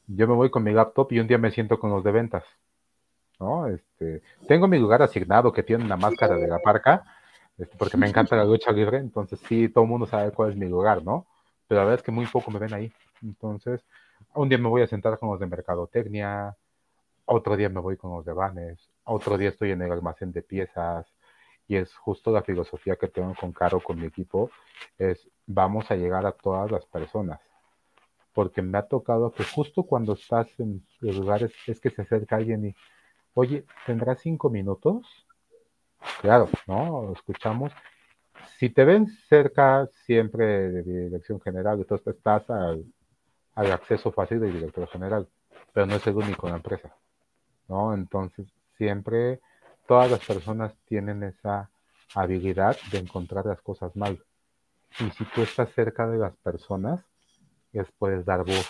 [0.07, 2.43] Yo me voy con mi laptop y un día me siento con los de ventas,
[3.39, 3.67] ¿no?
[3.67, 7.03] Este, tengo mi lugar asignado que tiene una máscara de la parca,
[7.59, 10.57] este, porque me encanta la lucha libre, entonces sí, todo el mundo sabe cuál es
[10.57, 11.27] mi lugar, ¿no?
[11.67, 12.91] Pero la verdad es que muy poco me ven ahí.
[13.21, 13.85] Entonces,
[14.33, 16.57] un día me voy a sentar con los de mercadotecnia,
[17.25, 20.41] otro día me voy con los de vanes, otro día estoy en el almacén de
[20.41, 21.05] piezas,
[21.67, 24.49] y es justo la filosofía que tengo con Caro, con mi equipo,
[24.97, 27.39] es vamos a llegar a todas las personas.
[28.35, 32.65] Porque me ha tocado que justo cuando estás en lugares es que se acerca alguien
[32.65, 32.75] y,
[33.33, 35.07] oye, ¿tendrás cinco minutos?
[36.21, 37.13] Claro, ¿no?
[37.13, 37.71] Escuchamos.
[38.59, 42.85] Si te ven cerca siempre de dirección general, entonces estás al,
[43.55, 45.27] al acceso fácil del director general,
[45.73, 46.93] pero no es el único en la empresa,
[47.69, 47.93] ¿no?
[47.93, 49.39] Entonces, siempre
[49.87, 51.69] todas las personas tienen esa
[52.13, 54.21] habilidad de encontrar las cosas mal.
[54.99, 57.01] Y si tú estás cerca de las personas,
[57.75, 58.69] les puedes dar voz.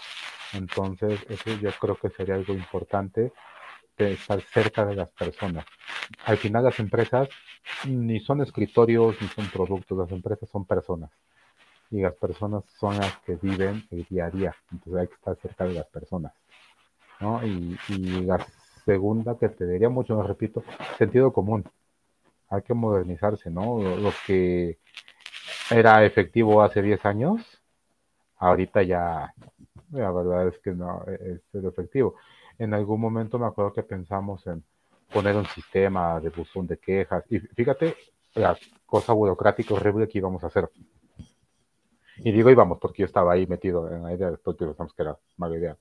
[0.53, 3.33] Entonces, eso yo creo que sería algo importante
[3.97, 5.65] de estar cerca de las personas.
[6.25, 7.29] Al final las empresas
[7.85, 11.11] ni son escritorios ni son productos, las empresas son personas.
[11.91, 14.55] Y las personas son las que viven el día a día.
[14.71, 16.33] Entonces hay que estar cerca de las personas.
[17.19, 17.45] ¿no?
[17.45, 18.45] Y, y las
[18.85, 20.63] segunda que te diría mucho, me repito,
[20.97, 21.65] sentido común.
[22.49, 23.79] Hay que modernizarse, ¿no?
[23.81, 24.77] Lo, que
[25.69, 27.54] era efectivo hace 10 años,
[28.37, 29.33] ahorita ya,
[29.91, 32.15] la verdad es que no es efectivo.
[32.57, 34.63] En algún momento me acuerdo que pensamos en
[35.11, 37.23] poner un sistema de buzón de quejas.
[37.29, 37.95] Y fíjate
[38.33, 40.69] la cosa burocrática horrible que íbamos a hacer.
[42.17, 45.17] Y digo íbamos porque yo estaba ahí metido en la idea, después pensamos que era
[45.37, 45.77] mala idea.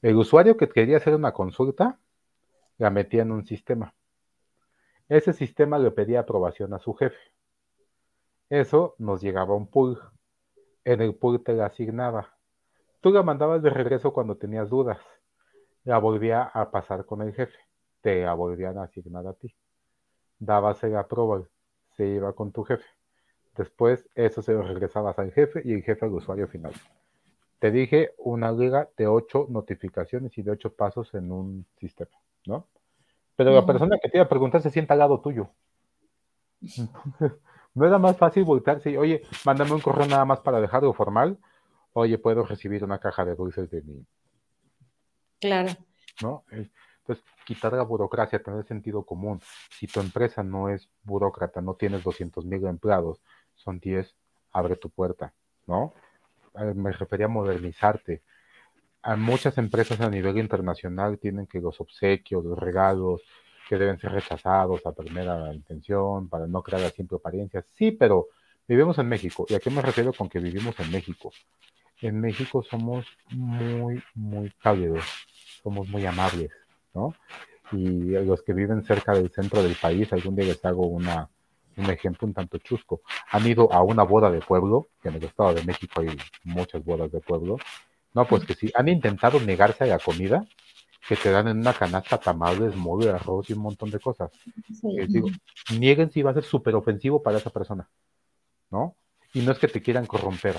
[0.00, 1.98] El usuario que quería hacer una consulta
[2.78, 3.94] la metía en un sistema.
[5.08, 7.18] Ese sistema le pedía aprobación a su jefe.
[8.48, 10.00] Eso nos llegaba a un pool.
[10.84, 12.34] En el pool te la asignaba.
[13.00, 14.98] Tú la mandabas de regreso cuando tenías dudas.
[15.84, 17.58] La volvía a pasar con el jefe.
[18.00, 19.54] Te la volvían a asignar a ti.
[20.38, 21.48] Dabas el approval.
[21.96, 22.86] Se iba con tu jefe.
[23.56, 26.72] Después eso se lo regresabas al jefe y el jefe al usuario final.
[27.58, 32.10] Te dije una liga de ocho notificaciones y de ocho pasos en un sistema,
[32.46, 32.66] ¿no?
[33.36, 35.50] Pero la persona que te iba a preguntar se sienta al lado tuyo.
[37.74, 41.38] no era más fácil voltearse y, oye, mándame un correo nada más para dejarlo formal.
[41.94, 44.04] Oye, puedo recibir una caja de dulces de mí.
[45.40, 45.70] Claro.
[46.22, 46.44] ¿No?
[46.50, 49.40] Entonces, quitar la burocracia, tener sentido común.
[49.70, 53.20] Si tu empresa no es burócrata, no tienes 200 mil empleados,
[53.54, 54.14] son 10,
[54.52, 55.32] abre tu puerta,
[55.66, 55.92] ¿no?
[56.74, 58.22] me refería a modernizarte.
[59.02, 63.22] A muchas empresas a nivel internacional tienen que los obsequios, los regalos,
[63.68, 67.64] que deben ser rechazados a primera intención para no crear siempre apariencias.
[67.74, 68.28] Sí, pero
[68.66, 69.46] vivimos en México.
[69.48, 71.32] ¿Y a qué me refiero con que vivimos en México?
[72.00, 75.04] En México somos muy, muy cálidos,
[75.62, 76.50] somos muy amables,
[76.94, 77.14] ¿no?
[77.70, 81.30] Y los que viven cerca del centro del país, algún día les hago una,
[81.76, 83.02] un ejemplo un tanto chusco.
[83.30, 86.84] Han ido a una boda de pueblo, que en el Estado de México hay muchas
[86.84, 87.56] bodas de pueblo.
[88.14, 90.44] No, pues que sí, han intentado negarse a la comida
[91.06, 94.30] que te dan en una canasta tamales, mole, arroz y un montón de cosas.
[95.08, 95.28] Digo,
[95.78, 97.88] nieguen si va a ser súper ofensivo para esa persona,
[98.70, 98.96] ¿no?
[99.34, 100.56] Y no es que te quieran corromper,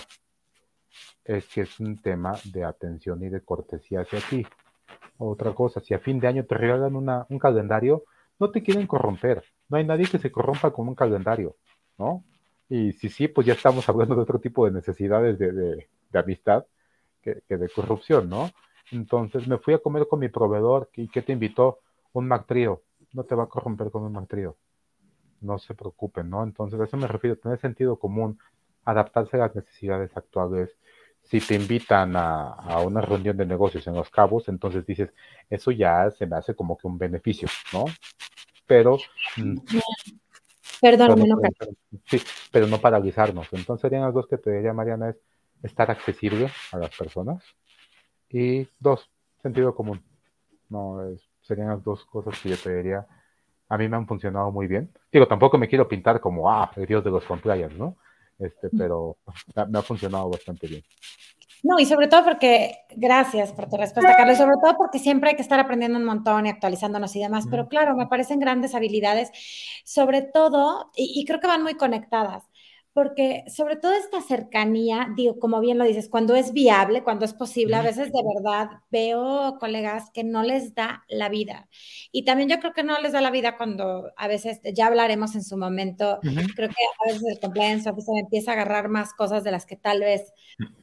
[1.24, 4.46] es que es un tema de atención y de cortesía hacia ti.
[5.18, 8.04] Otra cosa, si a fin de año te regalan una, un calendario,
[8.40, 11.56] no te quieren corromper, no hay nadie que se corrompa con un calendario,
[11.98, 12.24] ¿no?
[12.68, 16.66] Y si sí, pues ya estamos hablando de otro tipo de necesidades de, amistad
[17.22, 18.50] que, de corrupción, ¿no?
[18.94, 21.80] Entonces me fui a comer con mi proveedor y ¿qué te invitó?
[22.14, 22.46] Un Mac
[23.14, 24.34] No te va a corromper con un Mac
[25.42, 26.44] No se preocupen, ¿no?
[26.44, 28.40] Entonces a eso me refiero, tener sentido común,
[28.86, 30.70] adaptarse a las necesidades actuales.
[31.24, 35.14] Si te invitan a, a una reunión de negocios en Los Cabos, entonces dices,
[35.50, 37.86] eso ya se me hace como que un beneficio, ¿no?
[38.66, 38.98] pero...
[39.38, 39.58] Mm,
[40.82, 41.38] Perdón, no,
[42.08, 42.22] sí,
[42.52, 43.48] pero no paralizarnos.
[43.54, 45.16] Entonces serían las dos que te diría, Mariana, es
[45.62, 47.42] estar accesible a las personas
[48.34, 49.10] y dos,
[49.42, 50.04] sentido común.
[50.70, 51.00] No,
[51.42, 53.06] serían las dos cosas que yo te diría.
[53.70, 54.92] A mí me han funcionado muy bien.
[55.12, 57.96] Digo, tampoco me quiero pintar como, ah, el dios de los compliance, ¿no?
[58.40, 58.78] Este, mm.
[58.78, 59.18] pero
[59.70, 60.84] me ha funcionado bastante bien.
[61.62, 65.36] No, y sobre todo porque, gracias por tu respuesta, Carlos, sobre todo porque siempre hay
[65.38, 69.32] que estar aprendiendo un montón y actualizándonos y demás, pero claro, me parecen grandes habilidades,
[69.86, 72.44] sobre todo, y creo que van muy conectadas
[72.94, 77.34] porque sobre todo esta cercanía, digo, como bien lo dices, cuando es viable, cuando es
[77.34, 81.68] posible, a veces de verdad veo colegas que no les da la vida.
[82.12, 85.34] Y también yo creo que no les da la vida cuando a veces, ya hablaremos
[85.34, 89.44] en su momento, creo que a veces el compliance officer empieza a agarrar más cosas
[89.44, 90.32] de las que tal vez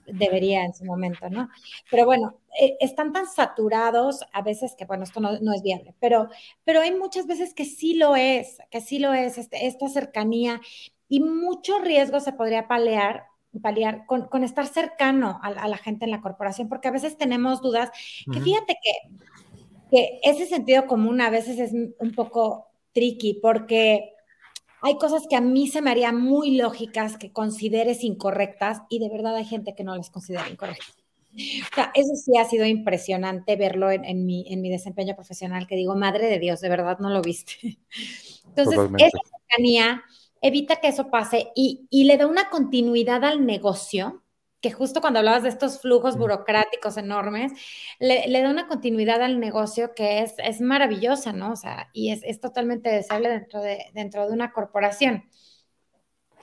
[0.06, 1.48] debería en su momento, ¿no?
[1.92, 5.94] Pero bueno, eh, están tan saturados a veces que, bueno, esto no, no, es viable,
[6.00, 6.28] pero,
[6.64, 10.60] pero hay muchas veces que sí lo es, que sí lo es, este, esta cercanía
[11.10, 13.24] y mucho riesgo se podría paliar,
[13.60, 17.60] paliar con, con estar cercano a, la gente en la corporación, porque a veces tenemos
[17.60, 17.90] dudas,
[18.32, 18.92] que fíjate que,
[19.90, 24.12] que ese sentido común a veces es un poco tricky, porque
[24.82, 29.10] hay cosas que a mí se me harían muy lógicas que consideres incorrectas y de
[29.10, 30.94] verdad hay gente que no las considera incorrectas.
[31.32, 35.76] O sea, eso sí ha sido impresionante verlo en, mi, en mi desempeño profesional, que
[35.76, 37.78] digo, madre de Dios, de verdad no lo viste.
[38.46, 40.02] Entonces, esa cercanía
[40.40, 44.22] evita que eso pase y, y le da una continuidad al negocio
[44.60, 47.52] que justo cuando hablabas de estos flujos burocráticos enormes,
[47.98, 51.52] le, da una continuidad al negocio que es, es maravillosa, ¿no?
[51.52, 55.24] O sea, y es, es totalmente deseable dentro de, dentro de una corporación.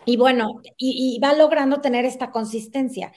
[0.05, 3.11] Y bueno, y, va logrando tener esta consistencia,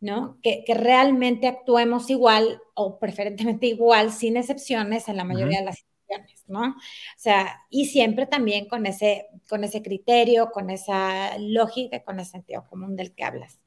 [0.00, 0.38] ¿no?
[0.42, 5.84] Que, que, realmente actuemos igual o preferentemente igual, sin excepciones en la mayoría de las
[6.10, 6.70] situaciones, ¿no?
[6.70, 6.74] O
[7.16, 12.66] sea, y siempre también con ese, con ese criterio, con esa lógica, con ese sentido
[12.68, 13.60] común del que hablas.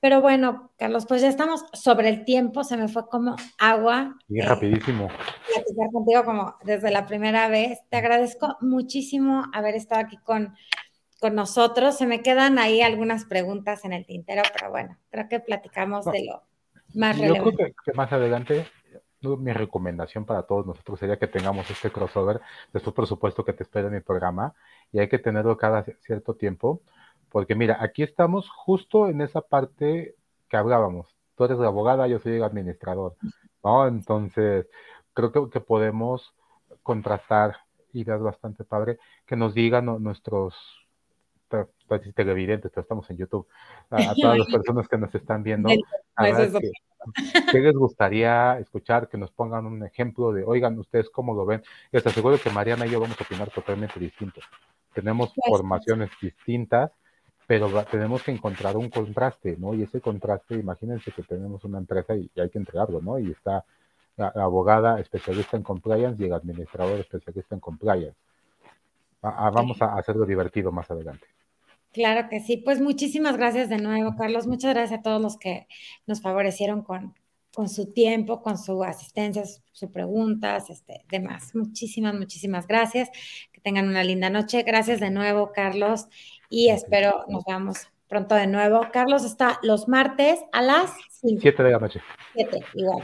[0.00, 4.16] Pero bueno, Carlos, pues ya estamos sobre el tiempo, se me fue como agua.
[4.28, 5.06] Y eh, rapidísimo.
[5.06, 7.78] Platicar contigo como desde la primera vez.
[7.88, 10.56] Te agradezco muchísimo haber estado aquí con,
[11.20, 11.96] con nosotros.
[11.96, 16.24] Se me quedan ahí algunas preguntas en el tintero, pero bueno, creo que platicamos de
[16.26, 16.42] lo
[16.94, 17.50] más relevante.
[17.50, 18.66] Yo creo que, más adelante
[19.22, 22.40] mi recomendación para todos nosotros sería que tengamos este crossover.
[22.72, 24.54] Después, por supuesto, que te espera en mi programa
[24.92, 26.82] y hay que tenerlo cada cierto tiempo
[27.32, 30.14] porque mira, aquí estamos justo en esa parte
[30.50, 31.08] que hablábamos.
[31.34, 33.16] Tú eres la abogada, yo soy el administrador,
[33.64, 33.88] ¿no?
[33.88, 34.66] Entonces,
[35.14, 36.34] creo que, que podemos
[36.82, 37.56] contrastar
[37.94, 40.54] ideas bastante padre, que nos digan nuestros
[42.14, 43.46] televidentes, pero estamos en YouTube,
[43.88, 45.70] a, todas las personas que nos están viendo,
[47.50, 49.08] ¿qué les gustaría escuchar?
[49.08, 51.62] Que nos pongan un ejemplo de, oigan, ustedes cómo lo ven.
[51.90, 54.40] Les aseguro que Mariana y yo vamos a opinar totalmente distinto.
[54.94, 56.92] Tenemos formaciones distintas
[57.46, 59.74] pero tenemos que encontrar un contraste, ¿no?
[59.74, 63.18] Y ese contraste, imagínense que tenemos una empresa y, hay que entregarlo, ¿no?
[63.18, 63.64] Y está
[64.16, 68.16] la, abogada especialista en compliance y el administrador especialista en compliance.
[69.20, 71.26] vamos a hacerlo divertido más adelante.
[71.92, 72.56] Claro que sí.
[72.56, 74.46] Pues muchísimas gracias de nuevo, Carlos.
[74.46, 75.66] Muchas gracias a todos los que
[76.06, 77.14] nos favorecieron con,
[77.54, 81.54] con su tiempo, con su asistencia, sus preguntas, este, demás.
[81.54, 83.10] Muchísimas, muchísimas gracias.
[83.52, 84.62] Que tengan una linda noche.
[84.62, 86.08] Gracias de nuevo, Carlos
[86.52, 88.86] y espero nos veamos pronto de nuevo.
[88.92, 92.00] Carlos está los martes a las 7 de la noche.
[92.34, 93.02] 7, igual.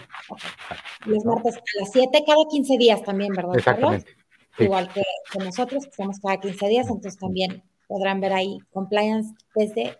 [1.06, 3.56] Los martes a las 7, cada 15 días también, ¿verdad?
[3.56, 4.14] Exactamente.
[4.58, 5.02] Igual que,
[5.42, 9.96] nosotros, que estamos cada 15 días, entonces también podrán ver ahí compliance desde.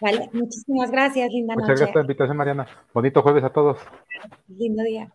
[0.00, 2.68] Vale, muchísimas gracias, linda Muchas gracias por la invitación, Mariana.
[2.94, 3.78] Bonito jueves a todos.
[4.46, 5.12] Lindo día.